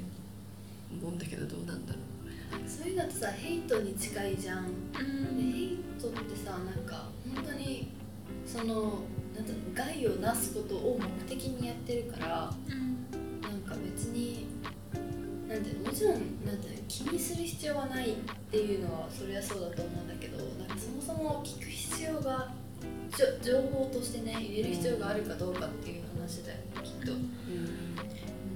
[0.91, 2.00] 思うんだけどどうなんだろ
[2.67, 4.91] そういうのってさヘイトに近いじゃん。
[4.93, 7.91] でヘイトってさなんか本当に
[8.45, 9.02] その
[9.36, 14.47] なんていうの害をなすことを目的にやってるからなんか別に
[15.47, 16.13] なんていうのもちろん
[16.45, 18.15] なんていうの気にする必要はないっ
[18.50, 22.52] ていうのはそれはそうだと思うんだけどなんかそもそも聞く必要が
[23.41, 27.12] 情報としてね入れる必要があるかどうかっていう話だよねきっと。
[27.13, 27.15] う、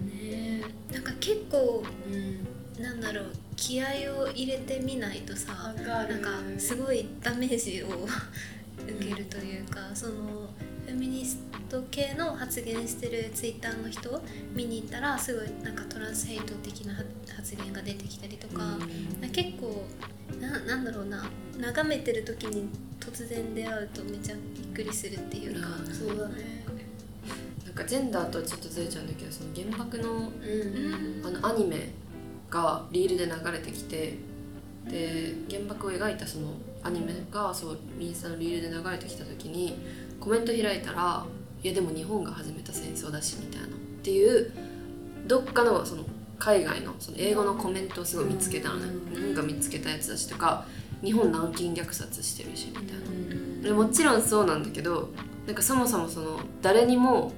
[0.06, 2.38] ねなんか結構え、
[2.78, 3.86] うん、なんだろう気合
[4.20, 7.88] を入れてみないとさなんかすごいダメージを
[8.88, 10.50] 受けるというか、その
[10.86, 11.38] フェミニス
[11.70, 14.22] ト系の発言してるツイッターの人を
[14.54, 16.96] 見に行ったらすごいなんかトランスヘイト的な
[17.36, 18.78] 発言が出てきたりとか、
[19.32, 19.86] 結構
[20.42, 21.30] ななんだろうな。
[21.60, 22.68] 眺めてる時に
[23.02, 25.94] 突然出会うとめちゃびっくりするっていうか、うん。
[25.94, 26.64] そうだね。
[27.66, 31.26] なんかかジェンダーとはちょっとずれちゃうんだけどその原爆のうん。
[31.26, 31.90] あのアニメ
[32.50, 34.18] がリールで流れてきて
[34.88, 39.78] で原爆を描いたそのアニメがそうインスタのリールで流れてきた時に
[40.20, 41.26] コメント開いたら
[41.64, 43.70] 「いやでも日本が始めた戦争だし」みたいなっ
[44.04, 44.52] ていう
[45.28, 46.04] どっかのその
[46.40, 48.88] 海外のその英語のコメントをすごい見つけたのね。
[48.88, 49.16] うん。
[49.16, 50.66] 日本が見つけたやつだしとか
[51.04, 53.06] 日本軟禁虐殺してるしみたいな。
[53.06, 53.62] うん。
[53.62, 55.10] でもちろんそうなんだけど
[55.46, 57.34] なんかそもそもその誰にも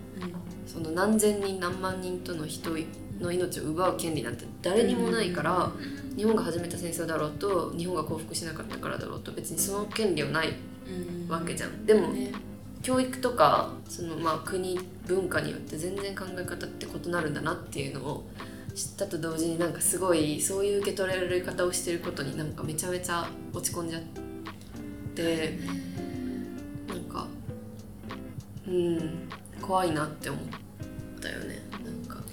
[0.65, 2.71] その何千人何万人との人
[3.19, 5.71] の命を奪う権利なんて誰にもないから、
[6.15, 10.53] 日本が始めた戦争だろうと日本が降伏しなかったからだろうと別にその権利はない
[10.87, 11.29] うん。
[11.29, 11.85] わけじゃん。
[11.85, 12.31] でも、ね。
[12.81, 18.23] 教育とかそのまあ国文化によって全然考え方って異なるんだなっていうのを
[18.75, 24.01] 知ったと同時になんかすごいそういう受け取られ方をしてることになんかめちゃめちゃ落ち込んじゃっ
[25.15, 25.59] て
[26.87, 27.27] なんか
[28.67, 29.29] うん
[29.61, 30.41] 怖いなって思っ
[31.21, 31.59] たよね。
[31.83, 32.23] なんか。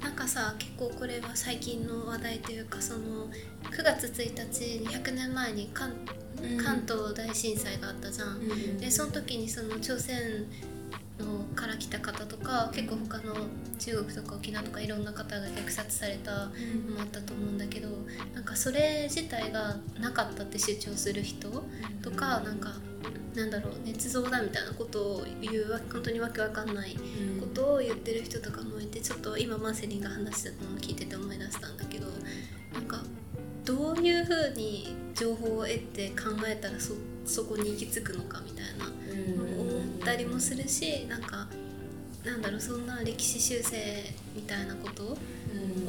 [0.00, 3.26] なんかさ結構これは最近の話題というかその
[3.70, 5.92] 9月1日に100年前に関
[6.62, 8.36] 関東大震災があったじゃん。
[8.36, 8.78] うん。
[8.78, 10.44] でその時にその朝鮮
[11.20, 13.34] のから来た方とか結構他の
[13.78, 16.46] 中国とか沖縄とかいろんな方が虐殺されたの
[16.94, 17.88] もあったと思うんだけど
[18.34, 21.48] なんかそれ自体がなかったって主張する人
[22.02, 22.72] とかなんか
[23.34, 27.40] なんだろう捏造だみたいなことを言うわ本当にわけわかんないうん。
[27.40, 32.06] ことを言ってる人とかもいてちょっと今マセリンが話してたのを聞いてて思い出したんだけど
[32.74, 32.98] なんか
[33.64, 41.46] どういうふうに情報を得て考えたらそそこに行き着くのかみたいな思ったりもするしなんか
[42.24, 45.16] なんだろうそんな歴史修正みたいなこと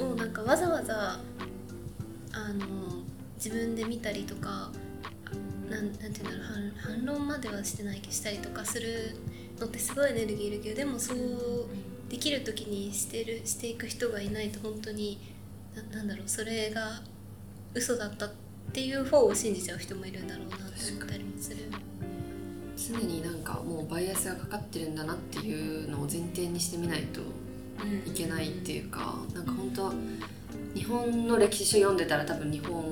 [0.04, 1.20] をなんかわざわざ
[2.34, 2.66] あの
[3.36, 4.72] 自分で見たりとか
[5.70, 9.18] なんなんていうんだろう反反論まではしてないけどしたりとかする
[9.60, 11.18] のってすごいエネルギーいるけどでもそう
[12.10, 15.20] できる時にしてるしていく人がいないと本当に
[15.76, 17.02] ななんだろうそれが
[17.74, 18.32] 嘘だったっ
[18.74, 21.58] ていう方を信じちゃう人もいるんだろうなって思ったりもする。
[22.92, 27.22] 常になんかもうバイアスがかかってるんだなっていうのを前提にしてみないと
[28.06, 29.94] いけないっていうかなんか本当
[30.76, 32.84] 日本の歴史書読んでたら多分日本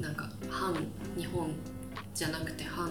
[0.00, 0.74] なんか反
[1.16, 1.50] 日本
[2.14, 2.90] じゃなくて反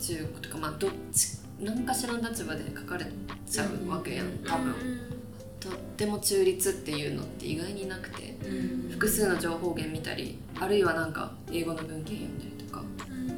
[0.00, 3.06] 中国とかまあどっち何かしらの立場で書かれ
[3.48, 4.74] ちゃうわけやん多分。
[5.60, 8.36] とっても中立っていうのって意外になくて
[8.92, 12.50] 複数の情報源見たりあるいはなんか英語の文献読んだり。
[12.52, 12.57] とか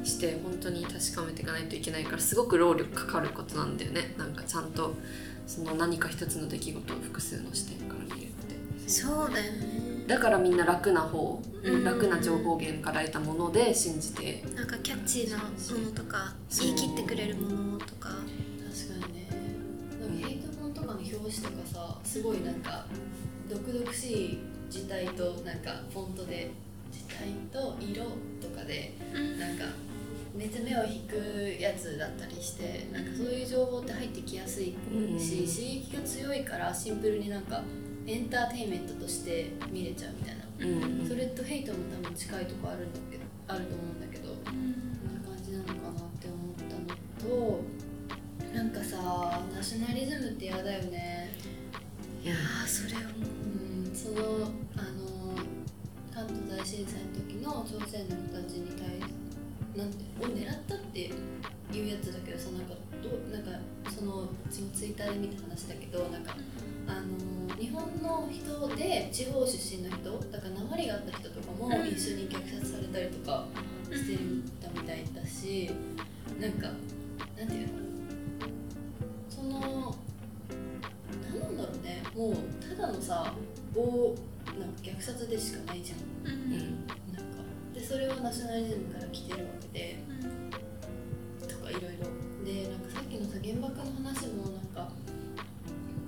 [0.03, 4.13] して本当に確かめていかないといけないからすごく労力かかることなんだよね。
[4.17, 4.95] なんかちゃんと
[5.47, 8.89] その何か一つの出来事を複数の視点から見るって。
[8.89, 10.05] そうだよね。
[10.07, 11.83] だからみんな楽な方、うん。
[11.83, 14.43] 楽な情報源から得たもので信じて。
[14.55, 18.09] なんかキャッチーなものとか言い切ってくれるものとか。
[18.09, 19.27] 確かにね。
[19.99, 22.85] なんかヘイト本とかの表紙とかさすごいなんか
[23.49, 26.51] 毒々しい字体となんかフォントで
[26.91, 28.03] 字体と色
[28.41, 29.90] とかでなんかめっ
[30.39, 31.15] ちゃ目を引く
[31.59, 37.61] やつだったりしてなんかそういう情報って入ってきやすいし、うん刺激が強いからシンプルになんか
[38.07, 47.61] エンターテインメントとして見れちゃうみたいな、うんそれとヘイトも多分近いとこあるんだけどあると思うんだけどこんな感じなのかなって思ったのと
[48.53, 51.31] なんかさナショナリズムって嫌だよね。
[52.23, 52.67] いやー。
[52.67, 53.07] それをも
[53.85, 53.95] うん。
[53.95, 55.35] そのあの
[56.13, 58.87] 関東大震災の時の朝鮮の人たちに対
[59.75, 63.51] なんてを狙ったっていうやつだけどさなんかどうなんか
[63.89, 66.35] そのそのツイッターで見た話だけどなんか
[66.87, 71.87] あの日本の人で地方出身の人だから鉛があった人とかもうん。
[71.87, 73.45] 一緒に虐殺されたりとか
[73.91, 74.17] して
[74.61, 75.71] たみたいだし
[76.39, 76.67] なんか
[77.37, 77.73] なんていうの？
[79.29, 79.95] その
[81.29, 82.03] 何なんだろうね。
[82.15, 83.33] もうただのさ
[83.73, 84.15] 暴
[84.59, 85.99] なんか虐殺でしかないじゃん。
[85.99, 86.87] う、うん
[87.81, 89.97] でそれはナショナリズムから来てるわけで
[91.47, 92.05] とかいろいろ。
[92.45, 94.91] でなんかさっきのさ原爆の話もなんか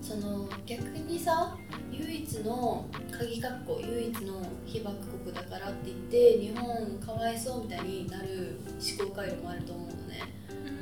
[0.01, 1.57] その逆にさ
[1.91, 8.59] 唯一の鍵括弧唯一の被爆国だからって言って日本かわいそうみたいになる
[8.97, 10.21] 思考回路もあると思うのね。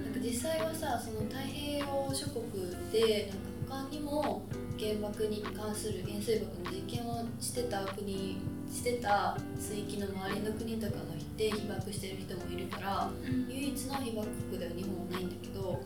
[0.04, 2.52] なんか実際はさその太平洋諸国
[2.92, 3.32] で
[3.70, 4.44] なんか他にも
[4.78, 8.38] 原爆に関する原水爆の実験をしてた国
[8.72, 13.10] してた水域の周りの国とかので被爆してる人もいるから、
[13.50, 15.82] 唯一の被爆国では日本はないんだけど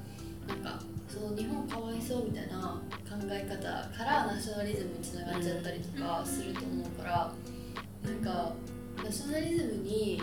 [0.48, 3.58] なんかその日本かわいそうみたいな考え方
[3.98, 7.34] からナショナリズムにつながっちゃったりとかすると思うから、
[8.04, 8.54] なんか
[9.04, 10.22] ナショナリズムに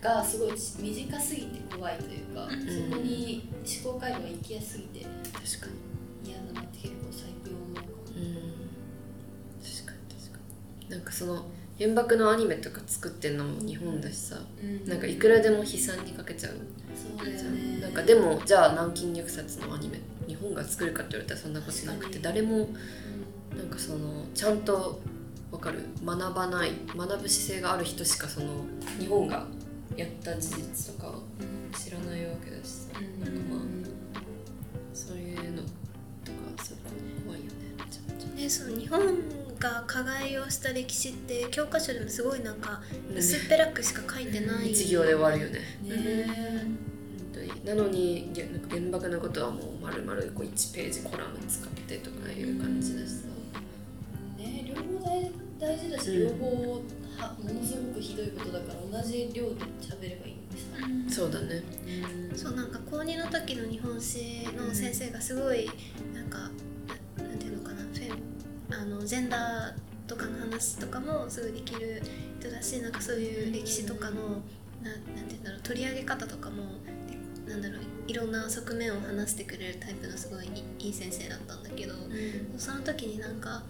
[0.00, 3.48] がすごい短すぎて怖いというか、そこに
[3.84, 5.84] 思考回路が行きやすぎて確かに。
[6.26, 7.86] 嫌だなって結構最近思うかも、
[9.60, 10.38] 確か確か
[10.88, 11.44] なんかその
[11.78, 14.36] 原爆のアニメとか作ってんのも日本だしさ。
[14.62, 14.88] うん。
[14.88, 16.52] なんかいくらでも悲惨にかけちゃう。
[16.94, 17.80] そうだよね。
[17.80, 22.68] なんかでもじゃあ南京虐殺のアニメ日本が作るかって言われたらそんなことなくて誰も
[23.56, 25.00] なんかそのちゃんと
[25.50, 28.64] わかる学ばない学ぶ姿勢がある人しかその
[28.98, 29.46] 日本が
[29.96, 31.12] やった事実とか
[31.76, 32.90] 知らないわけだしさ。
[33.00, 33.20] うん。
[33.20, 34.20] なんかまあ
[34.92, 35.62] そういうの
[36.24, 38.36] とかすごい怖いよねめちゃめちゃ。
[38.36, 42.82] ねその日本が加害をした歴史って教科書でもすごいなんか
[43.16, 45.60] 薄っぺらくしか書いてない、一行で終わるよね。
[45.82, 46.26] ね。
[47.32, 47.64] 本当に。
[47.64, 53.28] なのにげなんか原爆のことはもう丸々こう1ページコラム使ってとかいう感じだしさ
[54.36, 56.38] ね両方大大事だし、うん。
[56.38, 56.82] 両方
[57.18, 61.62] はものすごくひどいことだから同じ量で喋ればいいんでさ、そうだね。
[62.36, 65.70] そうなんか高2の時の日本史の先生がすごい
[66.14, 66.50] なんかな
[68.70, 72.02] あのジェンダーとかの話とかもすごいできる
[72.40, 74.42] 人だしなんかそういう歴史とかの
[74.82, 76.64] ななんていうんだろう取り上げ方とかも
[77.46, 81.94] でなんだろういろんな側面を話してくれるタイプのすごいいいい先生だったんだけど
[82.58, 83.62] その時になんか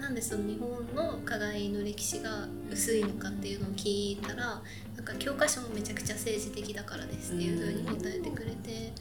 [0.00, 4.62] なんでその日本の加害の歴史が薄いのかっていうのを聞いたら
[4.96, 8.92] なんか教科書もめちゃくちゃ政治的だからですっていうふうに答えてくれて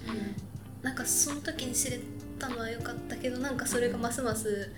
[0.81, 1.99] なんかその時に知れ
[2.39, 4.71] たのは良かったけどなんかそれがますます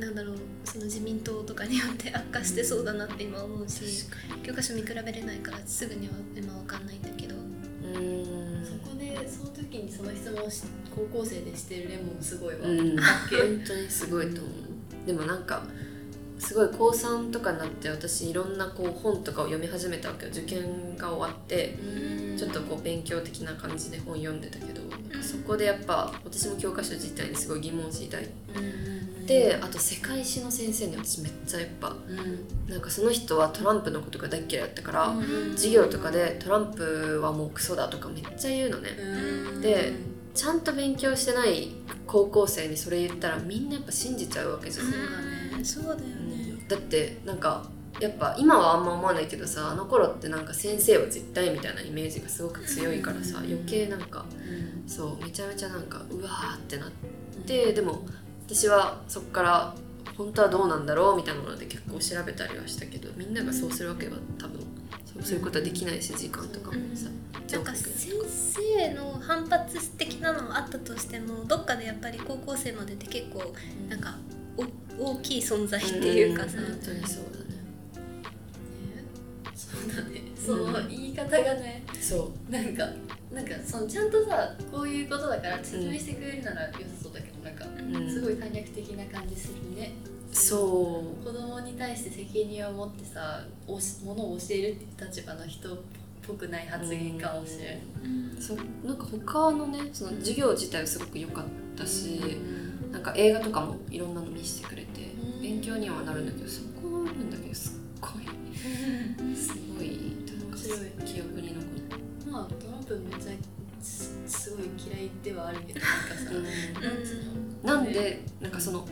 [0.00, 4.06] なんだろうその自民党とかによって悪化してそうだなって今思うし
[4.42, 7.34] 教科書見比べれないからすぐには今わかんないんだけど。
[7.36, 8.64] うん。
[8.64, 10.62] そこでその時にその質問をし
[10.94, 12.96] 高校生でしてるレモンすごいわ、うん。
[12.96, 15.06] 本当にすごいと思う。
[15.06, 15.64] でもなんか
[16.38, 20.32] すごい高3とかになって私いろんなこう本とかを読み始めたわけよ。
[20.32, 21.76] 受験が終わって
[22.38, 24.80] ちょっとこう勉強的な感じで本読んでたけど
[25.22, 28.30] そこでやっぱ私も教科書自体にすごい疑問を抱いて
[29.62, 31.94] あと世界史の先生に私めっちゃやっぱ
[32.68, 35.14] なんかその人はトランプのことが大っ嫌いだったから
[35.52, 38.90] 授業とかでトランプはもうクソだとかめっちゃ言うのね。
[39.60, 39.92] で
[40.34, 41.72] ちゃんと勉強してない
[42.06, 44.86] 高校生にそれ言ったらみんなやっぱ信じちゃうわけじゃん、
[45.56, 45.64] うん。
[45.64, 46.64] そうだよね。
[46.68, 47.68] だってなんか
[48.00, 54.24] やっぱ今はあんま思わないけどさあの頃ってなんか先生は絶対みたいなイメージがすごく強いからさ余計なんか
[54.86, 56.90] そうめちゃめちゃなんかうわーってなっ
[57.46, 58.06] てでも
[58.52, 59.74] 私はそっから
[60.18, 64.58] 本当はどうなんだろうみたいなので結構調べたりはしたけどみんながそうするわけは多分
[65.06, 67.08] そうそういうことはできないし時間とかもさ
[67.52, 73.54] なんか先生の反発的なのもあったとしてもどっかでやっぱり高校生までって結構
[73.88, 74.16] なんか
[74.98, 77.52] お大きい存在っていうかさ、ん本当にそうだね。
[79.54, 80.20] そうだね。
[80.36, 82.84] その言い方がねそなんか
[83.32, 87.19] なんかそのちゃんとさこういうことだから説明してくれるなら良さそうだ
[88.08, 89.92] すごい簡略的な感じするね。
[90.32, 91.24] そう。
[91.24, 95.78] 子供に対して責任を持ってさおしものを教えるっていう立場の人っ
[96.26, 97.80] ぽくない発言かもしれない、
[98.40, 98.58] そう。
[98.86, 101.44] なんか他のねその授業自体はすごく良かっ
[101.76, 102.20] たし、
[102.92, 105.42] なんか映画とかもいろんなの見せてくれて、うん。
[105.42, 110.56] 勉強にはなるんだけどそこの部分だけすっごいすごいなんか
[111.04, 112.30] 記憶に残る。
[112.30, 113.32] まあトランプめっちゃ
[113.80, 115.80] すすごい嫌いではあるけど
[117.62, 118.86] なんでなんかその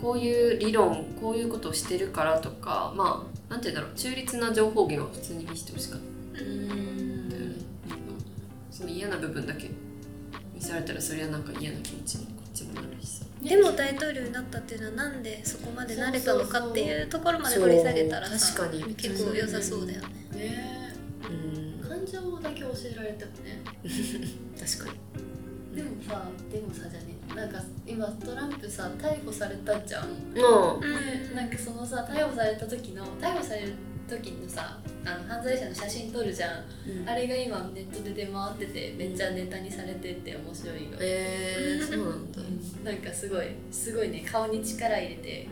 [0.00, 6.00] こういう理論こういうことをしてるからとかまあなんて言うんだろう中立な情報源は普通に見せてほしかっ
[6.34, 6.42] た。
[6.42, 7.28] うん。
[7.30, 7.36] よ
[8.70, 9.70] その嫌な部分だけ
[10.54, 13.24] 見せられたらそれはなんか嫌な気持ちにこっちもなるしさ。
[13.42, 18.94] でも大統領になったっていうのはなんでそこまでなれたのかっていうところまで掘り下げたら確かに。
[18.94, 20.08] 結構良さそうだよね。
[20.32, 20.94] ね。
[21.28, 21.34] うん。
[21.68, 21.73] え
[22.04, 23.62] 感情だけ教えられてもね。
[24.60, 25.76] 確かに。
[25.76, 30.08] でもさでもさじゃねなんか今トランプさ逮捕されたじゃん。
[30.34, 33.72] もでなんかそのさ逮捕された時の逮捕される
[34.06, 36.62] 時のさあの犯罪者の写真撮るじゃん、う、
[37.06, 42.42] あれが今ネットで出回っててめっちゃネタにされてて面白いよ、えー、そうなんだ。
[42.42, 42.84] うん。
[42.84, 45.48] なんかすごいすごいね顔に力入れて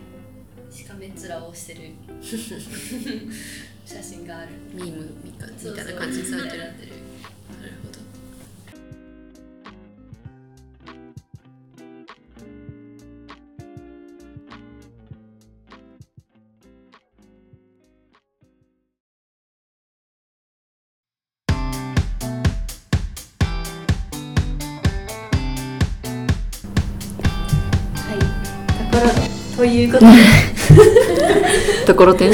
[0.70, 1.80] しかめっ面をしてる
[3.84, 4.48] 写真がある。
[4.74, 5.54] ミームみたいな
[6.00, 6.92] 感じにされてるなるなってる
[7.82, 7.98] ほど。
[27.96, 28.18] はい。
[28.92, 30.12] ところということで。
[31.86, 32.32] ところてん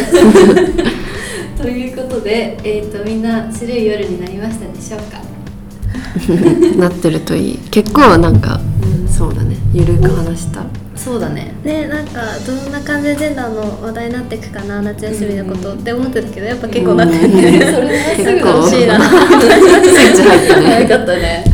[2.29, 5.19] で、えー、とみんな白い夜になりましたでしょうか？
[6.77, 7.59] なってるといい。
[7.71, 8.61] 結構なんか、
[9.11, 9.57] そうだね。
[9.73, 10.61] ゆるく話した。
[10.95, 11.55] そうだね。
[11.65, 17.33] ねなんかどんな感じでジェンダーの話題になっていくかな夏休みのことって思ってたけどやっぱ結構なってて、うん。
[17.75, 19.01] それ結構楽しいな。
[19.01, 20.67] スイッチ入ったね。
[20.67, 21.48] 早かったね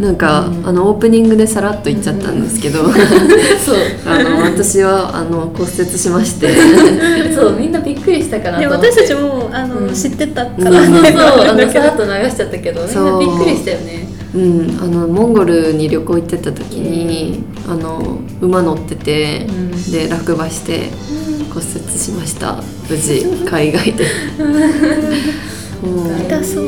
[0.00, 2.84] なんか、あのオープニングでさらっと言っちゃったんですけど、
[3.62, 3.76] そう。
[4.06, 6.48] あの私はあの骨折しまして。
[7.34, 8.90] そうみんなびっくりしたかなでと思って。
[8.90, 9.94] 私たちもあの、うん。
[9.94, 10.64] 知ってたかうん。
[10.64, 11.04] ら、そうそう
[11.48, 14.08] あの さらっと流しちゃったけどみんなびっくりしたよね。
[14.34, 19.92] うん、あのモンゴルに旅行行ってた時にあの馬乗ってて、うん。
[19.92, 20.88] で落馬して
[21.52, 22.56] 骨折しました。
[22.88, 24.06] 無事海外で
[25.82, 26.66] 痛そう。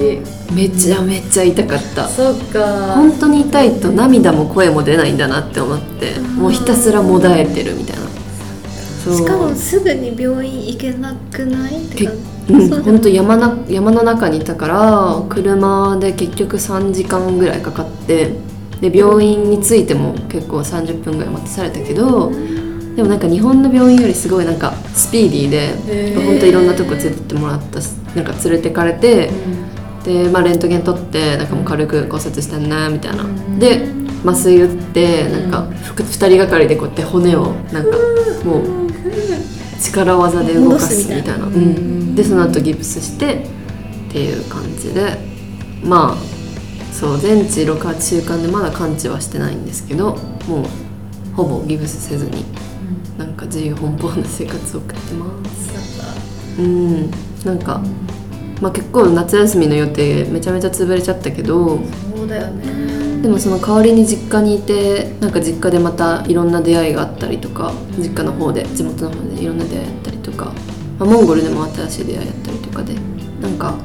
[0.55, 2.09] めちゃめちゃ痛かった。
[2.09, 2.95] そっか。
[2.95, 8.03] 本当に痛いと涙も声も出ないんだなって思ってもうひたすらもだえてるみたいな。
[9.05, 9.17] そう。
[9.17, 11.85] しかもすぐに病院行けなくない？
[11.85, 12.09] って
[12.49, 18.33] うん、本当山な山の中にいたから車で結局3時間ぐらいかかって
[18.81, 22.33] で病院に着いても結構30分ぐらい待たされたけど
[22.97, 25.57] でもなんか日本の病院よりすごいなんかスピーディーで
[26.11, 26.27] へー。
[26.27, 29.31] 本当いろんなとこ連れてってもらったしなんか連れてかれて
[30.05, 33.25] で、まあ、レントゲン取ってなんかもう軽く骨折してんなみたいな。
[33.59, 33.87] で
[34.25, 37.99] 麻酔打ってなんかふ2人がかりでこうやって骨をなんか
[38.45, 38.65] もう
[39.81, 43.45] 力技で動かすみたいな、うん、でその後ギプスして
[44.09, 45.33] っていう感じで。
[45.85, 46.33] まあ
[46.93, 50.67] そう全治68週間でまだ完治はしてないんですけどもう
[51.35, 52.45] ほぼギプスせずに
[53.19, 55.73] なんか自由奔放な生活を送ってます。
[56.61, 57.83] うんなんか、
[58.61, 61.79] まあ、結構夏休みの予定めちゃめちゃ潰れちゃったけど
[62.17, 63.23] そうだよね。
[63.23, 70.47] でもその代わりに実家にいてなんか実家でまたいろんな出会いがあったりとか実家の方で地元の方でいろんな出会いあったりとか、
[70.99, 72.95] まあ、モンゴルでも新しい出会いあったりとかで
[73.41, 73.77] なんか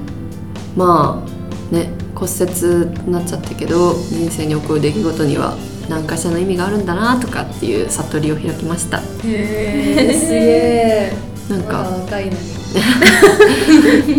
[0.75, 1.23] ま
[1.71, 5.55] あね骨折になっちゃったけど人生に起こる出来事には
[5.87, 8.97] 何かしらの意味があるんだなとかっていう悟りを開きました。
[8.99, 11.13] へえ すげえ
[11.49, 12.56] なんか若いのに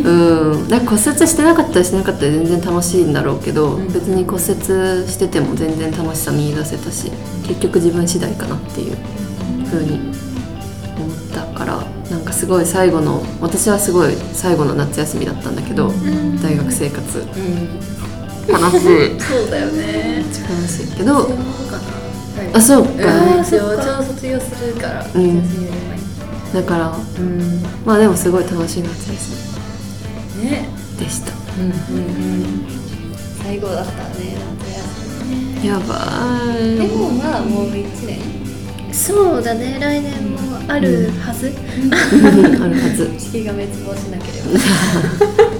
[0.04, 0.68] うん。
[0.68, 3.92] なんか骨折してなかったらしてなかったら全然楽しいんだろうけど、うん。
[3.92, 7.10] 別に骨折してても全然楽しさ見出せたし
[7.46, 8.96] 結局自分次第かなっていう
[9.66, 10.12] 風に
[10.96, 15.92] 思ったからなんかすごい最後の私はすごい最後の夏休みだったんだけど、
[16.42, 17.18] 大学生活。
[17.18, 17.78] うん。
[18.50, 19.20] 楽しい。
[19.20, 20.24] そうだよね。
[20.48, 21.30] 楽しいけど
[22.54, 22.92] あそうか、
[24.02, 25.42] 卒業するからうん
[26.54, 27.62] だからうん。
[27.84, 29.12] まあでもすごい楽しい夏休
[30.44, 30.68] ね。
[30.98, 31.32] みでした。
[31.58, 32.66] うんうんうん。
[33.42, 35.94] 最後だったね夏休やば
[36.58, 36.62] い。
[36.80, 38.18] みでもまあもう1年。
[38.92, 43.08] そうだね来年もあるはず、あるはず。
[43.18, 44.48] 式が滅亡しなければ。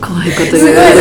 [0.09, 0.97] 怖いこと言われる。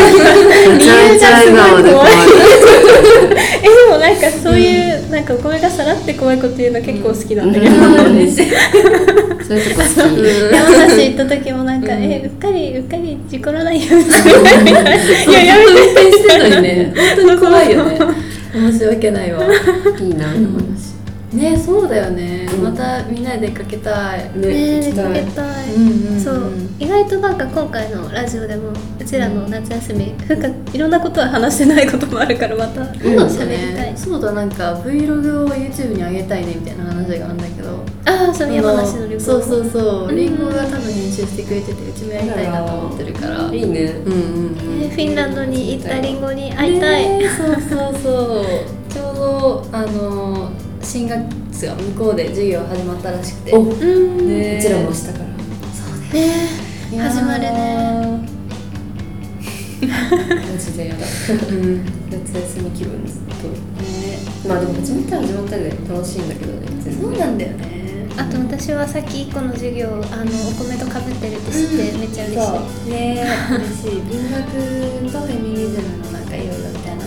[0.77, 2.09] めちゃめちゃ笑顔で怖い。
[3.63, 10.53] えでもなんかそういう、なんかお米がさらって怖いこと言うの結構好きなんだけど、そういうとこ好き。
[10.53, 12.03] 山梨行った時もなんか、うん。
[12.03, 14.95] えうっかりうっかり事故らないよみたいな。
[14.95, 15.71] いややめて。
[15.71, 16.93] 運転してるのにね。
[17.15, 17.99] 本当に怖いよね。
[18.53, 19.45] 申し訳ないわ。
[19.45, 20.27] いいな、
[21.33, 22.63] ねそうだよね、うん。
[22.63, 24.23] またみんなで出かけたい。
[24.37, 26.51] ね出かけたい、うんうんそう。
[26.79, 32.85] 意外となんか今回のラジオでもうちらの夏休み深くいろんなことは話してないこともあるからまた。
[32.85, 37.83] そうだ喋りたい、ねそうだなんか Vlog を YouTube に上げたいねみたいな話があるんだけど。
[38.05, 39.19] ああその山梨の旅行。
[39.19, 40.07] そうそうそう。
[40.07, 40.15] うん。
[40.15, 43.53] りんごが多分編集してくれててうちもやりたいなと思ってるから。
[43.53, 44.81] いいねうんうん。
[44.83, 48.45] えーフィンランドに行ったリンゴに会いたい、ねそうそうそう。
[48.89, 50.49] ちょうどあの
[50.87, 51.19] 新学
[51.51, 53.53] 期が向こうで授業始まったらしくて。
[53.53, 53.61] お。
[53.61, 55.25] うちらもしたから。
[56.13, 58.21] え始まるね。
[59.81, 61.05] マジでやだ
[61.51, 61.85] うん。
[62.09, 63.49] 夏休み気分ずっと。
[63.83, 64.17] ね。
[64.47, 68.07] まあでも始まったら始まったで楽しいんだけどねそうなんだよね。
[68.17, 70.05] あと私はさっき1個の授業あのお
[70.55, 72.89] 米とかぶってるって知ってめっちゃ嬉しい、そう。
[72.89, 73.99] ね嬉しい。
[74.07, 77.03] 文学とフェミニズムのなんかいろいろみたいな。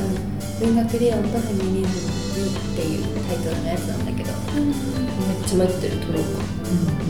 [0.61, 6.29] 文学理論とフェミニズムっていうタイトルのやつなんだけどめっちゃ待ってる撮ろうか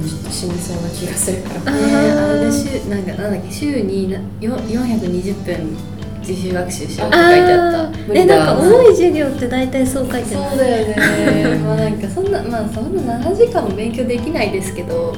[0.08, 5.76] ちょっと死にそうな気がするからあねあれで週なんかなんだっけ週に420分
[6.20, 15.14] 自習学習しようって書いてあったあえなんか多い授業って大体そう書いてないそうだよねまあなんかそんなまあそんな7時間も勉強できないですけど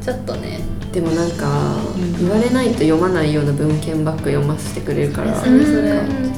[0.00, 0.60] ちょっとね
[0.94, 2.18] でもなんかうん。
[2.18, 5.48] 言われないと読まないような文献ばっか読ませてくれるから普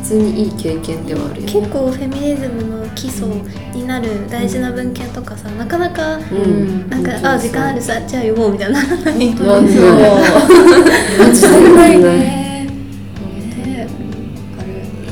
[0.03, 1.53] 通にいい経験ではあるよね。
[1.53, 3.29] 結構フェミニズムの基礎
[3.75, 6.89] になる大事な文献とかさなかなかうん。
[6.89, 8.83] なんか本当にあ時間あるさじゃあ読もうみたいな。
[8.83, 9.69] なんで そうるう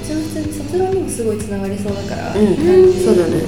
[0.01, 3.43] ちの普通に卒論にもすごいつながりそうだから、うん、そうだね。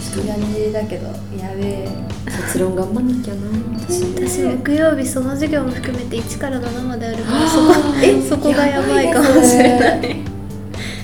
[0.00, 3.40] し気がねじだけどやべえ卒論頑張んなきゃな。
[3.86, 10.16] 私木曜日その授業も含めて1から7まであるからそこえそこがやばいかもしれない。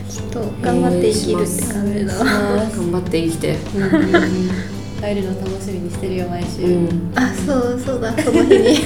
[0.08, 3.56] ちょっと頑張って生きるって感じだわ、頑張って生きて。
[5.00, 7.12] 帰るの楽しみにしてるよ毎週、うん。
[7.14, 8.76] あそうそうだその日に。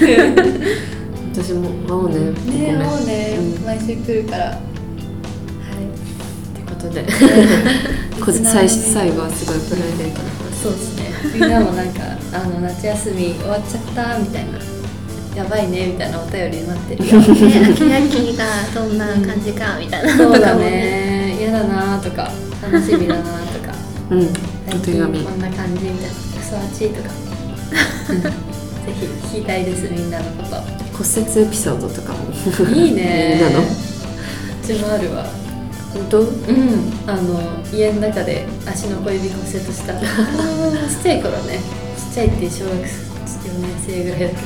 [1.35, 2.17] 私も会おうね。
[2.21, 2.35] ね
[2.69, 3.65] えごめんもうね、うん。
[3.65, 4.45] 毎週来るから。
[4.45, 4.55] はい。
[4.55, 4.59] っ
[6.55, 7.05] てことで。
[8.25, 10.63] こ最最後はすごいプライベートな話。
[10.63, 12.03] そうですねみんなもなんか
[12.33, 14.59] あの夏休み終わっちゃったみたいな。
[15.35, 17.21] やばいねみたいなお便り待ってるよ。
[17.21, 20.17] ね秋秋がどんな感じかみたいな。
[20.17, 21.37] そうだね。
[21.41, 22.31] 嫌だなとか
[22.63, 23.75] 楽しみだなとか。
[24.11, 24.21] うん。
[24.23, 24.25] お
[24.71, 25.19] 最手紙。
[25.19, 27.09] 近こんな感じみたいなクソ暑いとか。
[27.09, 29.07] ぜひ
[29.37, 30.57] 聞きたいですみんなのこと。
[30.97, 32.31] 骨折エピソードとかも。
[32.73, 33.41] いいね。
[33.43, 33.65] みんなの。
[33.65, 33.67] う
[34.65, 35.27] ちもあるわ
[35.95, 36.21] 本当？
[36.21, 36.29] うん。
[37.07, 37.41] あの
[37.73, 39.95] 家の中で足の小指骨折した。
[39.95, 40.07] ちっ
[41.03, 41.61] ちゃい頃ね。
[41.97, 42.83] ちっちゃいって小学4
[43.61, 44.41] 年生ぐらいだけど。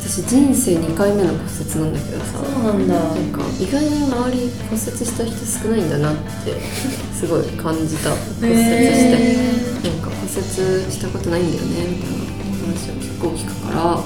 [0.00, 1.50] 私人生2回目の骨折
[1.80, 2.38] なんだけどさ。
[2.38, 2.94] そうなんだ。
[2.94, 6.14] なんか意外に周り骨折した人少ないんだなっ
[6.44, 6.60] て
[7.12, 8.10] すごい感じた。
[8.10, 12.16] 骨折して、へなんか骨折したことないんだよねみたいな
[12.66, 13.98] 話を結構聞くから。
[13.98, 14.02] っ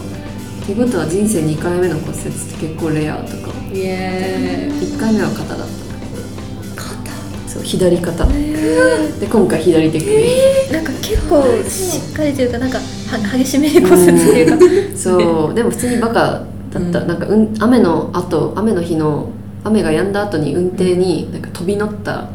[0.66, 3.52] てことは人生2回目の骨折って結構レアとか。
[3.72, 4.78] イエー。
[4.78, 5.89] イ1回目は肩だった
[7.50, 8.26] そう左肩。
[8.26, 14.96] で今回左手首、なんか結構しっかりというかなんかは激しめに骨折っていうか。
[14.96, 15.54] そう。
[15.54, 16.92] でも普通にバカだった、うん。
[17.08, 19.30] なんか、うん、雨の後雨の日の
[19.64, 22.28] 雨が止んだ後に運転になんか飛び乗った。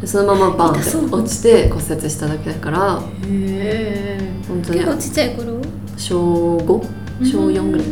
[0.00, 0.80] でそのままバンって
[1.12, 3.00] 落ちて骨折しただけだから。
[3.30, 4.80] へ本当に。
[4.80, 5.60] 結構ちっちゃい頃？
[5.96, 6.82] 小 5?
[7.24, 7.86] 小4ぐらい、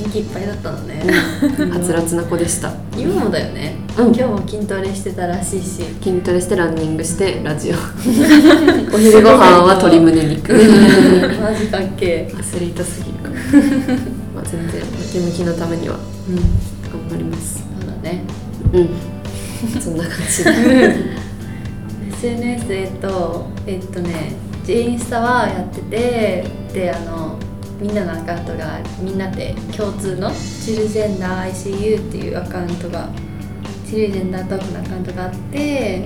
[0.00, 1.02] 元気いっぱいだったのね。
[1.02, 2.72] はつらつな子でした。
[2.96, 4.06] 今もだよね、うん。
[4.06, 5.82] 今日も筋トレしてたらしいし。
[6.02, 7.74] 筋トレしてランニングしてラジオ。
[8.94, 10.52] お昼ご飯は鶏胸肉。
[11.42, 13.18] マジかっけアスリートすぎる。
[14.34, 15.96] まあ全然ムキムキのためには
[16.28, 17.62] うん頑張ります。
[17.80, 18.22] そうだね。
[18.72, 19.80] うん。
[19.80, 20.44] そんな感じ。
[20.44, 21.20] で
[22.10, 24.32] SNS えっとえっとね
[24.66, 27.36] インスタはやっててであの
[27.80, 33.08] みんなのアカウントがみんなで共通のチルジェンダー ICU っていうアカウントが
[33.86, 36.02] チルジェンダートークのアカウントがあってい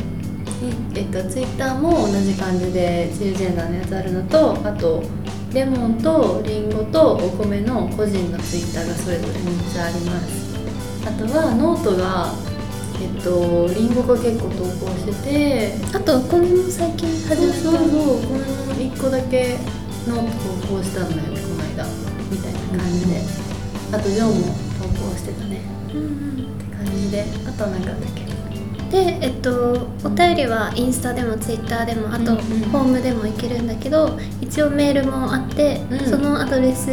[0.94, 5.02] えっと、ツイッターも同じ感じでチルジェンダーのやつあるのとあと
[5.52, 10.44] レモンとリンゴとお米の個人のツイッターがそれぞれ3つあります。
[11.06, 12.32] あとはノートが
[13.00, 19.58] えっとリンゴが結構投稿しててあとこれも最近始めたそうそうそうこの1個だけ
[20.08, 21.33] ノート投稿したんだよ
[22.76, 23.20] 感じで。
[23.92, 24.34] あとジョンも
[24.80, 25.60] 投稿してたね。
[25.92, 26.06] うんうん。
[26.06, 28.24] って感じであとは何かあったっけ。
[28.90, 32.36] でえっとお便りはインスタでもツイッターでもあと
[32.70, 36.00] ホームでもいけるんだけど一応メールもあって、うん。
[36.08, 36.86] そのアドレス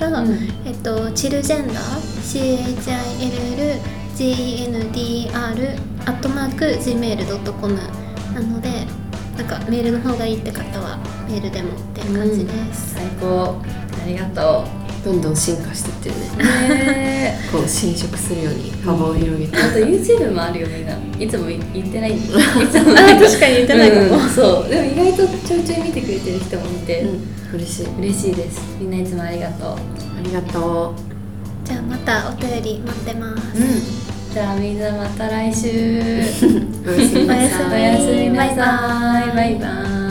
[0.00, 0.38] が、うん。
[0.64, 1.78] えっとチルジェンダー
[4.16, 5.32] CHILLGENDR
[6.06, 7.76] アットマーク Gmail.com
[8.34, 8.86] なので
[9.36, 13.60] なんかメールの方がいいって方はメールでもっていう感じです、最高。
[14.02, 14.64] ありがと
[15.04, 17.38] どんどん進化してってるね。
[17.50, 22.14] こう侵食するように幅を広げて、あと YouTube もあるよみんないつも言ってない。
[22.14, 24.30] ん だいつも確かに言ってないかも、うん。
[24.30, 24.68] そう。
[24.68, 27.86] でも意外とちょいちょい見てくれてる人もいて、うん、嬉しい。
[27.98, 28.60] 嬉しいです。
[28.80, 29.68] みんないつもありがとう。
[29.72, 29.76] あ
[30.22, 30.94] りがと
[31.64, 34.32] じゃあまたお便り待ってます、うん。
[34.32, 35.68] じゃあみんなまた来週。
[35.68, 37.80] う おやすみなさい。
[37.80, 39.66] おやすみおやすみなさいバイバ
[39.98, 40.01] イ